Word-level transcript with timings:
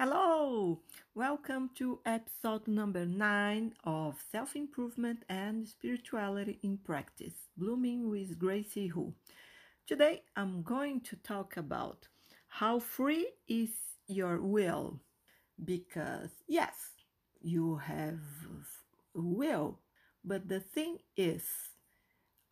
Hello! 0.00 0.78
Welcome 1.16 1.70
to 1.74 1.98
episode 2.06 2.68
number 2.68 3.04
9 3.04 3.74
of 3.82 4.14
Self 4.30 4.54
Improvement 4.54 5.24
and 5.28 5.66
Spirituality 5.66 6.60
in 6.62 6.78
Practice, 6.78 7.34
Blooming 7.56 8.08
with 8.08 8.38
Gracie 8.38 8.86
Hu. 8.86 9.12
Today 9.88 10.22
I'm 10.36 10.62
going 10.62 11.00
to 11.00 11.16
talk 11.16 11.56
about 11.56 12.06
how 12.46 12.78
free 12.78 13.26
is 13.48 13.70
your 14.06 14.40
will. 14.40 15.00
Because, 15.64 16.30
yes, 16.46 16.76
you 17.40 17.78
have 17.78 18.20
will, 19.14 19.80
but 20.24 20.48
the 20.48 20.60
thing 20.60 20.98
is, 21.16 21.42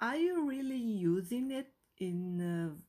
are 0.00 0.16
you 0.16 0.48
really 0.48 0.82
using 0.82 1.52
it 1.52 1.68
in 1.98 2.82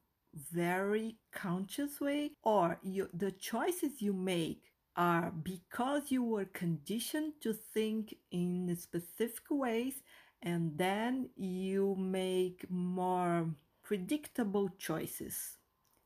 very 0.52 1.18
conscious 1.32 2.00
way 2.02 2.32
or 2.44 2.80
you, 2.84 3.10
the 3.14 3.32
choices 3.32 4.02
you 4.02 4.14
make 4.14 4.64
are 4.96 5.32
because 5.32 6.12
you 6.12 6.23
were 6.23 6.45
conditioned 6.45 7.34
to 7.41 7.54
think 7.54 8.16
in 8.32 8.76
specific 8.76 9.44
ways 9.50 10.02
and 10.42 10.78
then 10.78 11.30
you 11.36 11.95
make 11.98 12.66
more 12.70 13.48
predictable 13.84 14.70
choices. 14.78 15.58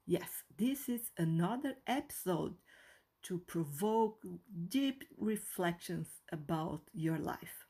Yes, 0.05 0.43
this 0.57 0.89
is 0.89 1.11
another 1.17 1.75
episode 1.87 2.55
to 3.23 3.39
provoke 3.39 4.23
deep 4.67 5.03
reflections 5.17 6.07
about 6.31 6.81
your 6.93 7.17
life. 7.17 7.65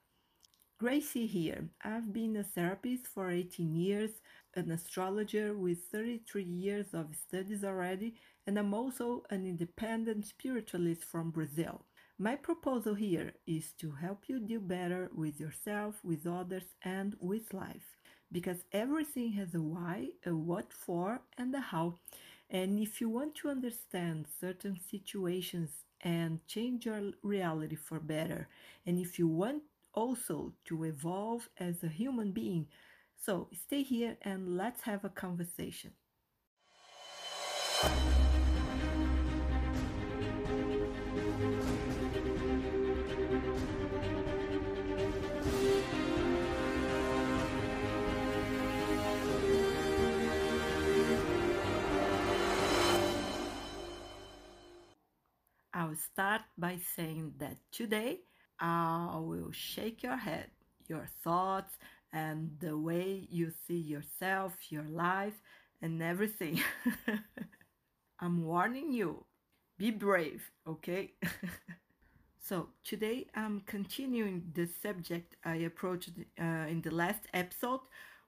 Gracie 0.80 1.28
here. 1.28 1.70
I've 1.84 2.12
been 2.12 2.36
a 2.38 2.44
therapist 2.44 3.08
for 3.08 3.30
18 3.30 3.76
years, 3.76 4.12
an 4.56 4.72
astrologer 4.72 5.54
with 5.56 5.86
33 5.92 6.44
years 6.44 6.94
of 6.94 7.16
studies 7.16 7.64
already, 7.64 8.16
and 8.46 8.58
I'm 8.58 8.74
also 8.74 9.24
an 9.30 9.46
independent 9.46 10.26
spiritualist 10.26 11.04
from 11.04 11.32
Brazil. 11.32 11.86
My 12.18 12.36
proposal 12.36 12.94
here 12.96 13.34
is 13.48 13.74
to 13.80 13.92
help 13.92 14.28
you 14.28 14.40
deal 14.40 14.62
better 14.62 15.10
with 15.14 15.40
yourself, 15.40 16.00
with 16.04 16.28
others, 16.28 16.76
and 16.84 17.16
with 17.20 17.54
life. 17.54 17.98
Because 18.32 18.64
everything 18.72 19.34
has 19.34 19.54
a 19.56 19.62
why, 19.62 20.10
a 20.26 20.36
what 20.36 20.72
for, 20.74 21.22
and 21.38 21.54
a 21.56 21.60
how. 21.60 22.00
And 22.50 22.80
if 22.80 23.02
you 23.02 23.10
want 23.10 23.36
to 23.36 23.50
understand 23.50 24.28
certain 24.40 24.80
situations 24.90 25.72
and 26.02 26.46
change 26.48 26.86
your 26.86 27.12
reality 27.24 27.76
for 27.76 28.00
better, 28.00 28.48
and 28.86 29.00
if 29.00 29.18
you 29.20 29.28
want 29.28 29.64
also 29.94 30.54
to 30.66 30.84
evolve 30.84 31.50
as 31.58 31.84
a 31.84 31.88
human 31.88 32.32
being. 32.32 32.68
So 33.24 33.50
stay 33.54 33.84
here 33.84 34.18
and 34.24 34.58
let's 34.58 34.82
have 34.82 35.06
a 35.06 35.10
conversation. 35.10 35.92
I'll 55.72 55.96
start 55.96 56.42
by 56.58 56.80
saying 56.96 57.36
that 57.38 57.58
today 57.72 58.22
I 58.60 59.20
will 59.20 59.52
shake 59.52 60.02
your 60.02 60.18
head, 60.18 60.50
your 60.88 61.08
thoughts, 61.24 61.78
and 62.14 62.52
the 62.60 62.78
way 62.78 63.28
you 63.30 63.52
see 63.68 63.78
yourself, 63.78 64.54
your 64.70 64.84
life, 64.84 65.42
and 65.82 66.02
everything. 66.02 66.62
I'm 68.20 68.44
warning 68.44 68.92
you. 68.94 69.26
Be 69.78 69.92
brave, 69.92 70.52
okay? 70.68 71.14
so, 72.40 72.70
today 72.84 73.28
I'm 73.36 73.62
continuing 73.62 74.52
the 74.54 74.68
subject 74.82 75.36
I 75.44 75.56
approached 75.56 76.12
uh, 76.40 76.44
in 76.70 76.82
the 76.82 76.92
last 76.94 77.24
episode 77.34 77.82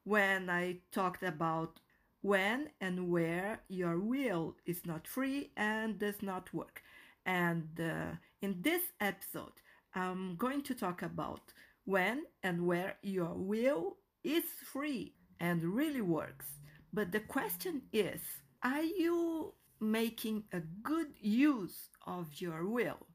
when 0.03 0.49
I 0.49 0.77
talked 0.91 1.23
about 1.23 1.79
when 2.22 2.69
and 2.81 3.09
where 3.09 3.59
your 3.67 3.99
will 3.99 4.55
is 4.66 4.85
not 4.85 5.07
free 5.07 5.51
and 5.57 5.99
does 5.99 6.22
not 6.22 6.53
work. 6.53 6.81
And 7.25 7.67
uh, 7.79 8.16
in 8.41 8.61
this 8.61 8.81
episode, 8.99 9.53
I'm 9.93 10.35
going 10.38 10.63
to 10.63 10.73
talk 10.73 11.01
about 11.01 11.53
when 11.85 12.23
and 12.44 12.66
where 12.66 12.97
your 13.01 13.33
will 13.33 13.97
is 14.23 14.44
free 14.71 15.13
and 15.39 15.63
really 15.63 16.01
works. 16.01 16.45
But 16.94 17.11
the 17.11 17.19
question 17.19 17.83
is 17.91 18.21
are 18.63 18.83
you 18.83 19.53
making 19.79 20.43
a 20.53 20.61
good 20.81 21.07
use 21.19 21.89
of 22.05 22.27
your 22.39 22.67
will? 22.67 23.07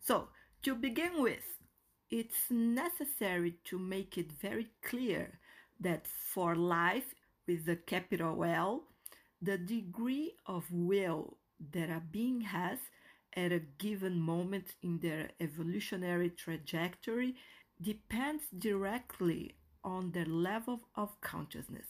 So, 0.00 0.28
to 0.62 0.74
begin 0.74 1.22
with, 1.22 1.44
it's 2.10 2.50
necessary 2.50 3.56
to 3.64 3.78
make 3.78 4.16
it 4.16 4.30
very 4.30 4.68
clear 4.82 5.40
that 5.80 6.06
for 6.06 6.54
life 6.54 7.14
with 7.48 7.68
a 7.68 7.76
capital 7.76 8.44
L, 8.44 8.84
the 9.42 9.58
degree 9.58 10.34
of 10.46 10.64
will 10.70 11.38
that 11.72 11.90
a 11.90 12.00
being 12.10 12.40
has 12.42 12.78
at 13.34 13.52
a 13.52 13.58
given 13.78 14.20
moment 14.20 14.74
in 14.82 14.98
their 15.00 15.30
evolutionary 15.40 16.30
trajectory 16.30 17.34
depends 17.80 18.44
directly 18.56 19.54
on 19.84 20.12
their 20.12 20.26
level 20.26 20.80
of 20.94 21.20
consciousness. 21.20 21.86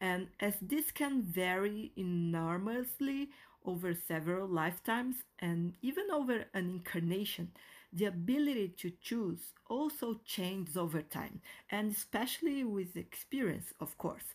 And 0.00 0.28
as 0.40 0.54
this 0.60 0.90
can 0.90 1.22
vary 1.22 1.92
enormously 1.96 3.30
over 3.64 3.94
several 3.94 4.48
lifetimes 4.48 5.16
and 5.38 5.74
even 5.82 6.04
over 6.12 6.44
an 6.54 6.70
incarnation, 6.70 7.52
the 7.92 8.06
ability 8.06 8.74
to 8.78 8.92
choose 9.00 9.52
also 9.68 10.20
changes 10.24 10.76
over 10.76 11.02
time, 11.02 11.40
and 11.70 11.92
especially 11.92 12.62
with 12.64 12.96
experience, 12.96 13.72
of 13.80 13.96
course. 13.96 14.34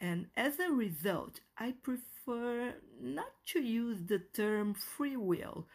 And 0.00 0.26
as 0.36 0.58
a 0.58 0.72
result, 0.72 1.40
I 1.56 1.74
prefer 1.82 2.74
not 3.00 3.32
to 3.46 3.60
use 3.60 3.98
the 4.06 4.18
term 4.18 4.74
free 4.74 5.16
will 5.16 5.66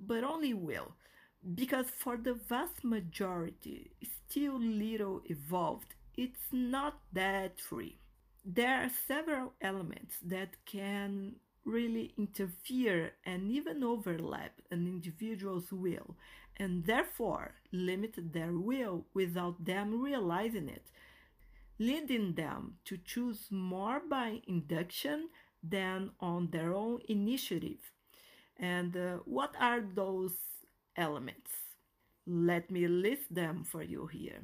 but 0.00 0.24
only 0.24 0.54
will, 0.54 0.92
because 1.54 1.90
for 1.90 2.16
the 2.16 2.34
vast 2.34 2.84
majority, 2.84 3.90
still 4.28 4.58
little 4.58 5.22
evolved, 5.26 5.94
it's 6.16 6.52
not 6.52 7.00
that 7.12 7.60
free. 7.60 7.98
There 8.44 8.74
are 8.84 8.90
several 9.06 9.52
elements 9.60 10.16
that 10.24 10.56
can 10.66 11.36
really 11.64 12.14
interfere 12.16 13.12
and 13.24 13.50
even 13.50 13.82
overlap 13.84 14.60
an 14.70 14.86
individual's 14.86 15.72
will, 15.72 16.16
and 16.56 16.84
therefore 16.84 17.54
limit 17.72 18.14
their 18.32 18.52
will 18.52 19.06
without 19.14 19.64
them 19.64 20.00
realizing 20.00 20.68
it, 20.68 20.90
leading 21.78 22.34
them 22.34 22.78
to 22.84 22.96
choose 22.98 23.50
more 23.50 24.00
by 24.00 24.40
induction 24.46 25.28
than 25.62 26.10
on 26.20 26.50
their 26.50 26.74
own 26.74 27.00
initiative 27.08 27.90
and 28.58 28.96
uh, 28.96 29.16
what 29.24 29.54
are 29.58 29.80
those 29.94 30.32
elements? 30.96 31.50
Let 32.26 32.70
me 32.70 32.86
list 32.86 33.34
them 33.34 33.64
for 33.64 33.82
you 33.82 34.06
here. 34.06 34.40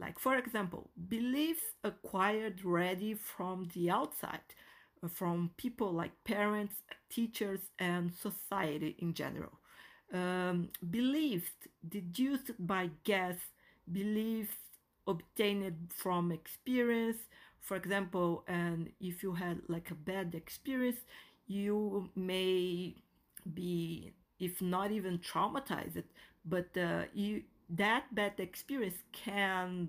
Like, 0.00 0.18
for 0.18 0.36
example, 0.36 0.90
beliefs 1.08 1.64
acquired 1.82 2.64
ready 2.64 3.14
from 3.14 3.68
the 3.74 3.90
outside, 3.90 4.40
uh, 5.02 5.08
from 5.08 5.50
people 5.56 5.92
like 5.92 6.12
parents, 6.24 6.74
teachers, 7.10 7.60
and 7.78 8.12
society 8.14 8.96
in 9.00 9.12
general. 9.14 9.58
Um, 10.12 10.70
beliefs 10.90 11.50
deduced 11.86 12.52
by 12.58 12.90
guess, 13.04 13.36
beliefs 13.90 14.56
obtained 15.06 15.90
from 15.94 16.30
experience. 16.30 17.18
For 17.60 17.76
example, 17.76 18.44
and 18.46 18.90
if 19.00 19.22
you 19.22 19.32
had 19.34 19.62
like 19.68 19.90
a 19.90 19.94
bad 19.94 20.34
experience, 20.34 21.00
you 21.48 22.08
may 22.14 22.94
be 23.52 24.12
if 24.38 24.60
not 24.62 24.90
even 24.92 25.18
traumatized. 25.18 26.04
But 26.44 26.76
uh, 26.76 27.04
you 27.12 27.42
that 27.70 28.14
bad 28.14 28.34
experience 28.38 28.96
can 29.12 29.88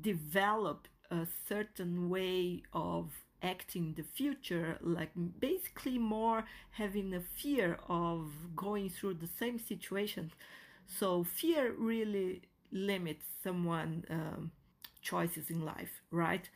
develop 0.00 0.88
a 1.10 1.26
certain 1.48 2.08
way 2.08 2.62
of 2.72 3.12
acting 3.42 3.86
in 3.88 3.94
the 3.94 4.02
future 4.02 4.78
like 4.80 5.10
basically 5.38 5.98
more 5.98 6.44
having 6.72 7.12
a 7.14 7.20
fear 7.20 7.78
of 7.88 8.30
going 8.56 8.88
through 8.88 9.14
the 9.14 9.28
same 9.38 9.58
situation. 9.58 10.32
So 10.86 11.24
fear 11.24 11.72
really 11.76 12.42
limits 12.72 13.26
someone 13.42 14.04
um, 14.10 14.50
choices 15.02 15.50
in 15.50 15.64
life 15.64 16.00
right? 16.10 16.48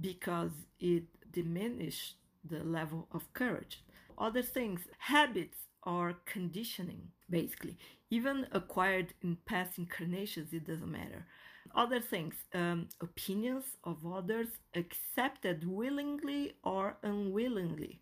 Because 0.00 0.52
it 0.80 1.04
diminishes 1.32 2.14
the 2.44 2.64
level 2.64 3.08
of 3.12 3.32
courage. 3.34 3.82
Other 4.18 4.42
things, 4.42 4.80
habits 4.98 5.56
or 5.84 6.14
conditioning, 6.26 7.08
basically. 7.30 7.76
Even 8.10 8.46
acquired 8.52 9.14
in 9.22 9.36
past 9.46 9.78
incarnations, 9.78 10.52
it 10.52 10.66
doesn't 10.66 10.90
matter. 10.90 11.26
Other 11.74 12.00
things, 12.00 12.34
um, 12.54 12.88
opinions 13.00 13.64
of 13.84 14.06
others 14.06 14.48
accepted 14.74 15.66
willingly 15.66 16.54
or 16.62 16.96
unwillingly. 17.02 18.00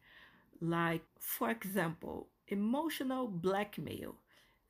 Like, 0.61 1.05
for 1.19 1.51
example, 1.51 2.29
emotional 2.49 3.27
blackmail. 3.29 4.17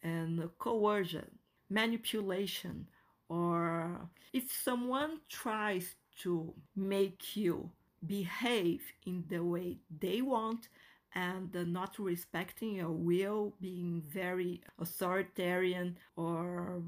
and 0.03 0.51
coercion, 0.59 1.39
manipulation, 1.69 2.89
or 3.29 4.09
if 4.33 4.51
someone 4.51 5.21
tries 5.29 5.95
to 6.23 6.55
make 6.75 7.37
you 7.37 7.71
behave 8.07 8.83
in 9.07 9.25
the 9.29 9.45
way 9.45 9.79
they 10.01 10.23
want 10.23 10.69
and 11.15 11.53
not 11.73 11.99
respecting 11.99 12.77
your 12.77 12.91
will, 12.91 13.55
being 13.61 14.03
very 14.09 14.61
authoritarian 14.79 15.99
or 16.17 16.83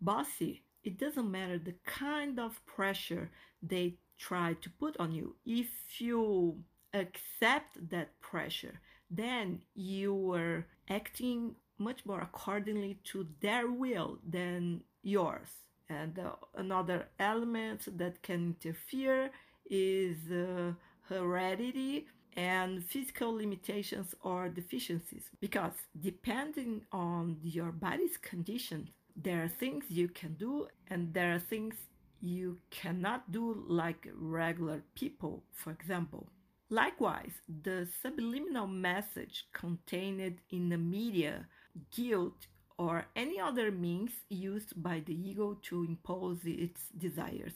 bossy, 0.00 0.62
it 0.84 0.98
doesn't 0.98 1.30
matter 1.30 1.58
the 1.58 1.74
kind 1.84 2.38
of 2.38 2.64
pressure 2.66 3.30
they 3.62 3.94
try 4.18 4.54
to 4.54 4.70
put 4.70 4.96
on 4.98 5.12
you. 5.12 5.36
If 5.44 5.68
you 5.98 6.58
accept 6.94 7.90
that 7.90 8.18
pressure, 8.20 8.80
then 9.10 9.60
you 9.74 10.32
are 10.34 10.66
acting 10.88 11.54
much 11.78 12.04
more 12.04 12.20
accordingly 12.20 12.98
to 13.04 13.26
their 13.40 13.70
will 13.70 14.18
than 14.28 14.82
yours. 15.02 15.48
And 15.88 16.18
uh, 16.18 16.32
another 16.54 17.08
element 17.18 17.96
that 17.98 18.22
can 18.22 18.56
interfere 18.62 19.30
is 19.70 20.16
uh, 20.30 20.72
heredity 21.08 22.06
and 22.36 22.84
physical 22.84 23.34
limitations 23.34 24.14
or 24.22 24.48
deficiencies. 24.48 25.30
Because 25.40 25.72
depending 26.00 26.82
on 26.92 27.38
your 27.42 27.72
body's 27.72 28.16
condition, 28.16 28.90
there 29.16 29.42
are 29.42 29.48
things 29.48 29.84
you 29.88 30.08
can 30.08 30.34
do 30.34 30.68
and 30.88 31.12
there 31.12 31.34
are 31.34 31.40
things 31.40 31.74
you 32.20 32.58
cannot 32.70 33.30
do 33.30 33.64
like 33.68 34.08
regular 34.14 34.82
people, 34.94 35.44
for 35.52 35.70
example. 35.70 36.28
Likewise, 36.70 37.32
the 37.62 37.88
subliminal 38.02 38.66
message 38.66 39.46
contained 39.52 40.38
in 40.50 40.68
the 40.68 40.76
media, 40.76 41.46
guilt, 41.94 42.46
or 42.76 43.06
any 43.16 43.40
other 43.40 43.70
means 43.70 44.10
used 44.28 44.80
by 44.82 45.00
the 45.06 45.14
ego 45.14 45.58
to 45.62 45.84
impose 45.84 46.38
its 46.44 46.82
desires. 46.96 47.54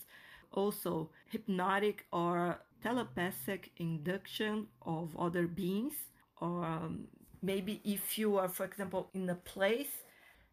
Also, 0.51 1.11
hypnotic 1.31 2.07
or 2.13 2.59
telepathic 2.83 3.71
induction 3.77 4.67
of 4.83 5.17
other 5.17 5.47
beings, 5.47 5.95
or 6.41 6.65
um, 6.65 7.07
maybe 7.43 7.81
if 7.85 8.19
you 8.19 8.37
are, 8.37 8.49
for 8.49 8.65
example, 8.65 9.09
in 9.15 9.29
a 9.31 9.35
place, 9.35 10.05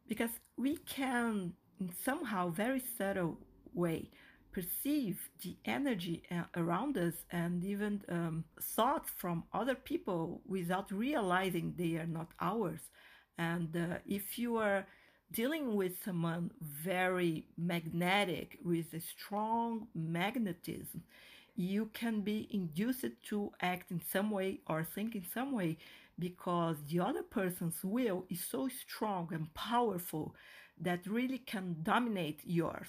because 0.08 0.32
we 0.58 0.78
can, 0.78 1.54
in 1.80 1.92
somehow 2.04 2.50
very 2.50 2.82
subtle 2.98 3.38
way, 3.74 4.10
perceive 4.52 5.30
the 5.44 5.56
energy 5.66 6.24
around 6.56 6.98
us 6.98 7.14
and 7.32 7.64
even 7.64 8.02
um, 8.10 8.44
thoughts 8.60 9.10
from 9.16 9.44
other 9.54 9.76
people 9.76 10.42
without 10.48 10.92
realizing 10.92 11.74
they 11.78 11.96
are 11.96 12.08
not 12.08 12.32
ours. 12.42 12.82
And 13.38 13.76
uh, 13.76 13.98
if 14.08 14.40
you 14.40 14.58
are 14.58 14.86
dealing 15.32 15.76
with 15.76 16.04
someone 16.04 16.52
very 16.60 17.46
magnetic 17.58 18.58
with 18.66 18.94
a 18.94 19.00
strong 19.00 19.88
magnetism, 19.94 21.04
you 21.60 21.90
can 21.94 22.22
be 22.22 22.48
induced 22.52 23.06
to 23.30 23.52
act 23.62 23.92
in 23.92 24.02
some 24.14 24.32
way 24.32 24.62
or 24.68 24.82
think 24.84 25.14
in 25.14 25.26
some 25.26 25.52
way 25.52 25.78
because 26.18 26.78
the 26.90 27.00
other 27.02 27.22
person's 27.24 27.84
will 27.84 28.26
is 28.30 28.42
so 28.44 28.70
strong 28.70 29.28
and 29.34 29.54
powerful 29.54 30.34
that 30.80 31.06
really 31.06 31.38
can 31.40 31.76
dominate 31.84 32.40
yours 32.46 32.88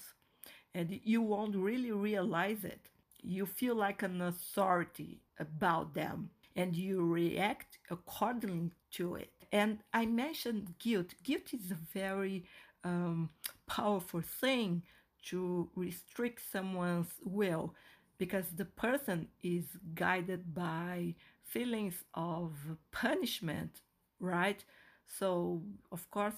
and 0.73 0.99
you 1.03 1.21
won't 1.21 1.55
really 1.55 1.91
realize 1.91 2.63
it. 2.63 2.87
You 3.21 3.45
feel 3.45 3.75
like 3.75 4.03
an 4.03 4.21
authority 4.21 5.21
about 5.39 5.93
them 5.93 6.29
and 6.55 6.75
you 6.75 7.05
react 7.05 7.77
accordingly 7.89 8.71
to 8.91 9.15
it. 9.15 9.31
And 9.51 9.79
I 9.93 10.05
mentioned 10.05 10.75
guilt. 10.79 11.13
Guilt 11.23 11.53
is 11.53 11.71
a 11.71 11.77
very 11.93 12.45
um, 12.85 13.29
powerful 13.67 14.21
thing 14.21 14.83
to 15.25 15.69
restrict 15.75 16.41
someone's 16.51 17.13
will 17.23 17.75
because 18.21 18.45
the 18.55 18.65
person 18.65 19.27
is 19.41 19.65
guided 19.95 20.53
by 20.53 21.15
feelings 21.43 21.95
of 22.13 22.53
punishment, 22.91 23.81
right? 24.19 24.63
So, 25.07 25.63
of 25.91 26.09
course, 26.11 26.35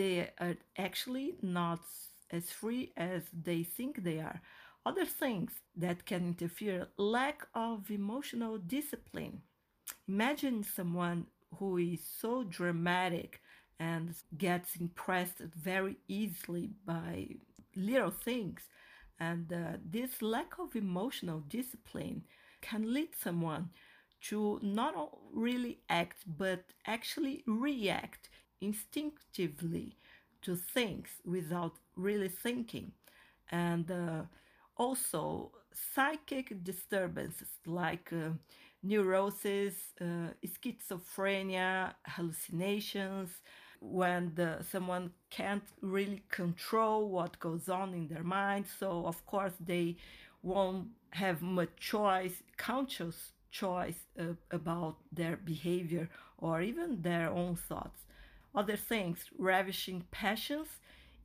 they 0.00 0.30
are 0.38 0.56
actually 0.76 1.36
not 1.40 1.80
as 2.30 2.50
free 2.50 2.92
as 2.96 3.22
they 3.32 3.62
think 3.62 4.02
they 4.02 4.18
are. 4.18 4.40
Other 4.84 5.06
things 5.06 5.52
that 5.76 6.04
can 6.04 6.22
interfere 6.26 6.88
lack 6.96 7.46
of 7.54 7.90
emotional 7.92 8.58
discipline. 8.58 9.42
Imagine 10.08 10.64
someone 10.64 11.26
who 11.58 11.78
is 11.78 12.00
so 12.20 12.44
dramatic 12.44 13.40
and 13.78 14.14
gets 14.36 14.76
impressed 14.76 15.38
very 15.38 15.96
easily 16.08 16.70
by 16.84 17.28
little 17.76 18.10
things. 18.10 18.62
And 19.20 19.52
uh, 19.52 19.76
this 19.84 20.22
lack 20.22 20.58
of 20.58 20.74
emotional 20.74 21.40
discipline 21.40 22.24
can 22.62 22.92
lead 22.92 23.10
someone 23.16 23.70
to 24.22 24.58
not 24.62 24.94
really 25.32 25.78
act 25.88 26.24
but 26.26 26.64
actually 26.86 27.42
react 27.46 28.28
instinctively 28.60 29.96
to 30.42 30.56
things 30.56 31.08
without 31.24 31.74
really 31.96 32.28
thinking. 32.28 32.92
And 33.50 33.90
uh, 33.90 34.22
also 34.76 35.52
psychic 35.72 36.62
disturbances 36.64 37.48
like 37.66 38.12
uh, 38.12 38.30
neurosis, 38.82 39.74
uh, 40.00 40.32
schizophrenia, 40.46 41.94
hallucinations, 42.06 43.30
when 43.80 44.32
the, 44.34 44.64
someone 44.70 45.12
can't 45.30 45.64
really 45.80 46.22
control 46.30 47.08
what 47.08 47.38
goes 47.40 47.68
on 47.68 47.94
in 47.94 48.08
their 48.08 48.22
mind. 48.24 48.66
So, 48.78 49.06
of 49.06 49.24
course, 49.26 49.52
they 49.60 49.96
won't 50.42 50.88
have 51.10 51.42
much 51.42 51.70
choice, 51.78 52.42
conscious 52.56 53.32
choice 53.50 53.98
uh, 54.18 54.34
about 54.50 54.96
their 55.12 55.36
behavior 55.36 56.08
or 56.38 56.62
even 56.62 57.02
their 57.02 57.30
own 57.30 57.56
thoughts 57.56 58.04
other 58.54 58.76
things, 58.76 59.18
ravishing 59.38 60.04
passions. 60.10 60.66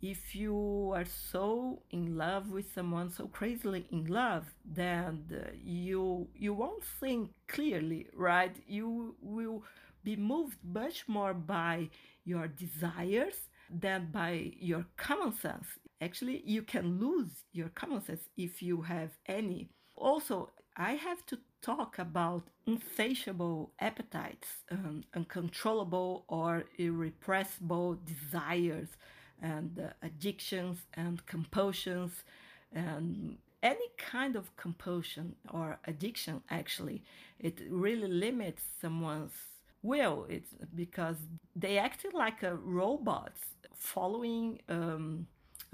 If 0.02 0.36
you 0.36 0.92
are 0.94 1.06
so 1.06 1.82
in 1.90 2.16
love 2.18 2.52
with 2.52 2.72
someone, 2.74 3.10
so 3.10 3.28
crazily 3.28 3.88
in 3.92 4.06
love, 4.06 4.54
then 4.64 5.26
you 5.64 6.28
you 6.36 6.54
won't 6.54 6.84
think 6.84 7.32
clearly, 7.48 8.08
right? 8.14 8.56
You 8.68 9.16
will 9.22 9.64
be 10.04 10.16
moved 10.16 10.58
much 10.64 11.08
more 11.08 11.34
by 11.34 11.90
your 12.26 12.48
desires 12.48 13.36
than 13.70 14.10
by 14.12 14.52
your 14.60 14.86
common 14.98 15.34
sense. 15.34 15.68
Actually, 16.02 16.42
you 16.46 16.62
can 16.62 17.00
lose 17.00 17.30
your 17.54 17.70
common 17.70 18.02
sense 18.02 18.28
if 18.36 18.62
you 18.62 18.82
have 18.82 19.12
any. 19.28 19.70
Also, 19.96 20.52
I 20.76 20.94
have 20.94 21.26
to 21.28 21.40
talk 21.62 21.98
about 21.98 22.50
insatiable 22.68 23.72
appetites, 23.80 24.48
um, 24.70 25.04
uncontrollable 25.16 26.26
or 26.28 26.66
irrepressible 26.78 28.00
desires, 28.06 28.90
and 29.42 29.80
uh, 29.80 29.94
addictions 30.02 30.80
and 30.94 31.26
compulsions, 31.26 32.24
and 32.74 33.38
any 33.64 33.88
kind 33.98 34.36
of 34.36 34.56
compulsion 34.58 35.36
or 35.52 35.80
addiction. 35.86 36.44
Actually, 36.50 37.04
it 37.40 37.62
really 37.70 38.08
limits 38.08 38.64
someone's 38.82 39.34
will. 39.92 40.26
It's 40.30 40.54
because 40.74 41.18
they 41.56 41.78
act 41.78 42.06
like 42.14 42.44
a 42.44 42.56
robots 42.56 43.42
following. 43.74 44.60
Um, 44.70 45.28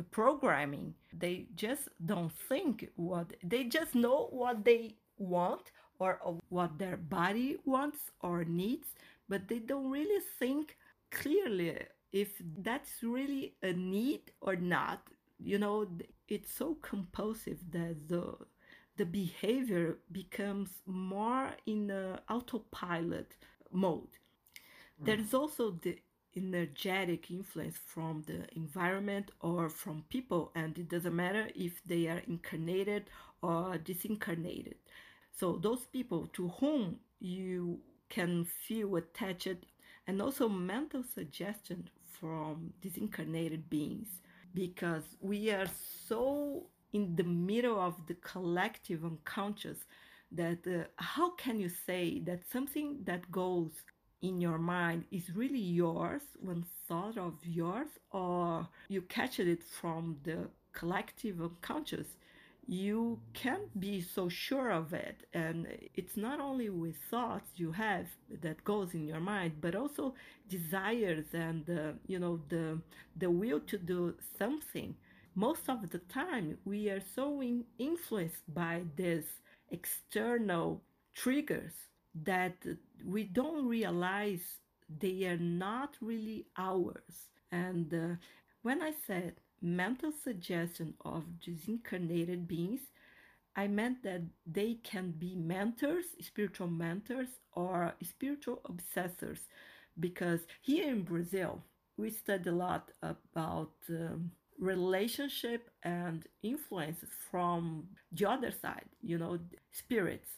programming 0.09 0.95
they 1.13 1.45
just 1.55 1.89
don't 2.03 2.31
think 2.31 2.89
what 2.95 3.33
they 3.43 3.63
just 3.65 3.93
know 3.93 4.27
what 4.31 4.65
they 4.65 4.95
want 5.17 5.71
or 5.99 6.19
what 6.49 6.79
their 6.79 6.97
body 6.97 7.57
wants 7.65 7.99
or 8.21 8.43
needs, 8.43 8.87
but 9.29 9.47
they 9.47 9.59
don't 9.59 9.91
really 9.91 10.21
think 10.39 10.77
clearly 11.11 11.77
if 12.11 12.29
that's 12.57 13.03
really 13.03 13.53
a 13.61 13.71
need 13.73 14.31
or 14.41 14.55
not. 14.55 15.01
You 15.39 15.59
know, 15.59 15.87
it's 16.27 16.51
so 16.51 16.75
compulsive 16.81 17.59
that 17.71 18.07
the 18.07 18.35
the 18.97 19.05
behavior 19.05 19.97
becomes 20.11 20.69
more 20.85 21.51
in 21.65 21.91
autopilot 22.29 23.35
mode. 23.71 24.17
Mm. 25.01 25.05
There 25.05 25.19
is 25.19 25.33
also 25.33 25.71
the 25.71 25.99
energetic 26.35 27.29
influence 27.29 27.77
from 27.85 28.23
the 28.27 28.47
environment 28.55 29.31
or 29.41 29.69
from 29.69 30.03
people, 30.09 30.51
and 30.55 30.77
it 30.77 30.89
doesn't 30.89 31.15
matter 31.15 31.49
if 31.55 31.83
they 31.85 32.07
are 32.07 32.21
incarnated 32.27 33.09
or 33.41 33.77
disincarnated. 33.77 34.75
So 35.37 35.59
those 35.61 35.85
people 35.85 36.27
to 36.33 36.49
whom 36.49 36.99
you 37.19 37.79
can 38.09 38.45
feel 38.45 38.95
attached 38.95 39.65
and 40.07 40.21
also 40.21 40.49
mental 40.49 41.03
suggestion 41.03 41.89
from 42.19 42.73
disincarnated 42.81 43.69
beings 43.69 44.07
because 44.53 45.03
we 45.21 45.49
are 45.49 45.67
so 46.07 46.67
in 46.93 47.15
the 47.15 47.23
middle 47.23 47.79
of 47.79 48.05
the 48.07 48.13
collective 48.15 49.05
unconscious 49.05 49.85
that 50.31 50.65
uh, 50.67 50.83
how 50.97 51.31
can 51.31 51.59
you 51.59 51.69
say 51.69 52.19
that 52.25 52.49
something 52.51 52.99
that 53.05 53.31
goes 53.31 53.71
in 54.21 54.39
your 54.39 54.57
mind 54.59 55.05
is 55.11 55.35
really 55.35 55.59
yours, 55.59 56.21
one 56.39 56.65
thought 56.87 57.17
of 57.17 57.33
yours, 57.43 57.87
or 58.11 58.67
you 58.87 59.01
catch 59.01 59.39
it 59.39 59.63
from 59.63 60.17
the 60.23 60.47
collective 60.73 61.41
unconscious, 61.41 62.07
you 62.67 63.19
can't 63.33 63.77
be 63.79 63.99
so 64.01 64.29
sure 64.29 64.69
of 64.71 64.93
it. 64.93 65.25
And 65.33 65.67
it's 65.95 66.15
not 66.15 66.39
only 66.39 66.69
with 66.69 66.95
thoughts 67.09 67.49
you 67.55 67.71
have 67.73 68.07
that 68.41 68.63
goes 68.63 68.93
in 68.93 69.07
your 69.07 69.19
mind, 69.19 69.53
but 69.59 69.75
also 69.75 70.13
desires 70.47 71.25
and 71.33 71.69
uh, 71.69 71.91
you 72.07 72.19
know 72.19 72.39
the 72.49 72.79
the 73.17 73.29
will 73.29 73.59
to 73.61 73.77
do 73.77 74.15
something. 74.37 74.95
Most 75.33 75.69
of 75.69 75.89
the 75.89 75.99
time, 75.99 76.57
we 76.65 76.89
are 76.89 77.01
so 77.15 77.41
in- 77.41 77.65
influenced 77.79 78.43
by 78.53 78.83
these 78.95 79.29
external 79.71 80.83
triggers 81.15 81.73
that 82.23 82.57
we 83.05 83.23
don't 83.23 83.67
realize 83.67 84.41
they 84.99 85.25
are 85.25 85.37
not 85.37 85.95
really 86.01 86.45
ours. 86.57 87.29
And 87.51 87.93
uh, 87.93 88.15
when 88.61 88.81
I 88.81 88.93
said 89.07 89.35
mental 89.61 90.11
suggestion 90.11 90.93
of 91.05 91.23
disincarnated 91.45 92.47
beings, 92.47 92.81
I 93.55 93.67
meant 93.67 94.03
that 94.03 94.21
they 94.45 94.75
can 94.75 95.11
be 95.11 95.35
mentors, 95.35 96.05
spiritual 96.21 96.67
mentors, 96.67 97.27
or 97.53 97.93
spiritual 98.01 98.61
obsessors. 98.69 99.39
Because 99.99 100.41
here 100.61 100.89
in 100.89 101.03
Brazil, 101.03 101.61
we 101.97 102.09
study 102.09 102.49
a 102.49 102.53
lot 102.53 102.91
about 103.03 103.73
um, 103.89 104.31
relationship 104.61 105.69
and 105.83 106.27
influence 106.43 106.99
from 107.29 107.87
the 108.13 108.29
other 108.29 108.51
side, 108.51 108.85
you 109.01 109.17
know, 109.17 109.39
spirits. 109.71 110.29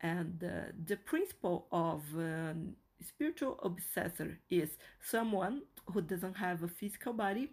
And 0.00 0.42
uh, 0.42 0.72
the 0.86 0.96
principle 0.96 1.66
of 1.70 2.02
um, 2.16 2.74
spiritual 3.00 3.60
obsessor 3.62 4.38
is 4.50 4.70
someone 5.00 5.62
who 5.92 6.00
doesn't 6.00 6.34
have 6.34 6.62
a 6.62 6.68
physical 6.68 7.12
body 7.12 7.52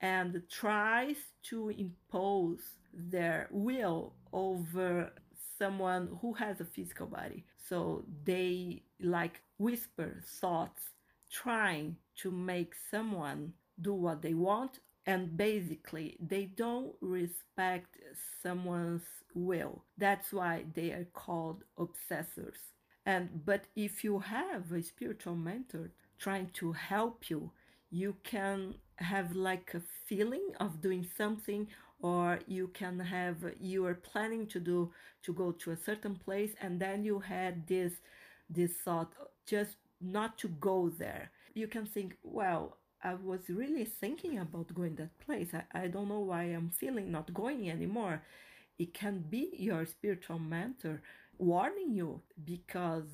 and 0.00 0.42
tries 0.50 1.16
to 1.44 1.70
impose 1.70 2.60
their 2.92 3.48
will 3.50 4.12
over 4.32 5.10
someone 5.58 6.18
who 6.20 6.34
has 6.34 6.60
a 6.60 6.64
physical 6.64 7.06
body. 7.06 7.44
So 7.68 8.04
they 8.24 8.82
like 9.00 9.40
whisper 9.58 10.22
thoughts, 10.40 10.82
trying 11.30 11.96
to 12.16 12.30
make 12.30 12.74
someone 12.90 13.54
do 13.80 13.94
what 13.94 14.20
they 14.20 14.34
want. 14.34 14.80
And 15.06 15.36
basically, 15.36 16.16
they 16.20 16.46
don't 16.46 16.94
respect 17.00 17.98
someone's 18.42 19.02
will. 19.34 19.84
That's 19.98 20.32
why 20.32 20.64
they 20.74 20.92
are 20.92 21.06
called 21.12 21.64
obsessors. 21.78 22.56
And 23.04 23.44
but 23.44 23.66
if 23.76 24.02
you 24.02 24.18
have 24.20 24.72
a 24.72 24.82
spiritual 24.82 25.36
mentor 25.36 25.90
trying 26.18 26.50
to 26.54 26.72
help 26.72 27.28
you, 27.28 27.50
you 27.90 28.16
can 28.24 28.74
have 28.96 29.34
like 29.36 29.74
a 29.74 29.82
feeling 30.06 30.48
of 30.60 30.80
doing 30.80 31.06
something 31.16 31.66
or 32.00 32.38
you 32.46 32.68
can 32.68 32.98
have 32.98 33.36
you 33.60 33.84
are 33.86 33.94
planning 33.94 34.46
to 34.46 34.60
do 34.60 34.90
to 35.22 35.32
go 35.32 35.52
to 35.52 35.70
a 35.72 35.76
certain 35.76 36.14
place 36.16 36.52
and 36.60 36.80
then 36.80 37.04
you 37.04 37.18
had 37.18 37.66
this 37.66 37.92
this 38.48 38.72
thought 38.84 39.12
just 39.46 39.76
not 40.00 40.38
to 40.38 40.48
go 40.48 40.90
there 40.98 41.30
you 41.54 41.66
can 41.66 41.86
think 41.86 42.16
well 42.22 42.76
i 43.04 43.14
was 43.14 43.48
really 43.48 43.84
thinking 43.84 44.38
about 44.38 44.74
going 44.74 44.96
that 44.96 45.18
place. 45.20 45.50
I, 45.54 45.82
I 45.82 45.86
don't 45.88 46.08
know 46.08 46.20
why 46.20 46.44
i'm 46.44 46.70
feeling 46.70 47.10
not 47.12 47.32
going 47.34 47.70
anymore. 47.70 48.22
It 48.78 48.92
can 48.94 49.24
be 49.28 49.50
your 49.58 49.86
spiritual 49.86 50.38
mentor 50.40 51.00
warning 51.38 51.92
you 51.94 52.20
because 52.44 53.04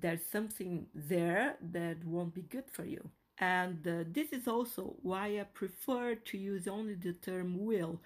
there's 0.00 0.24
something 0.30 0.86
there 0.94 1.56
that 1.72 2.04
won't 2.04 2.34
be 2.34 2.42
good 2.42 2.70
for 2.70 2.84
you. 2.84 3.10
And 3.38 3.86
uh, 3.86 4.04
this 4.06 4.32
is 4.32 4.46
also 4.48 4.96
why 5.02 5.40
I 5.40 5.44
prefer 5.44 6.14
to 6.14 6.38
use 6.38 6.68
only 6.68 6.94
the 6.94 7.12
term 7.14 7.64
will, 7.66 8.00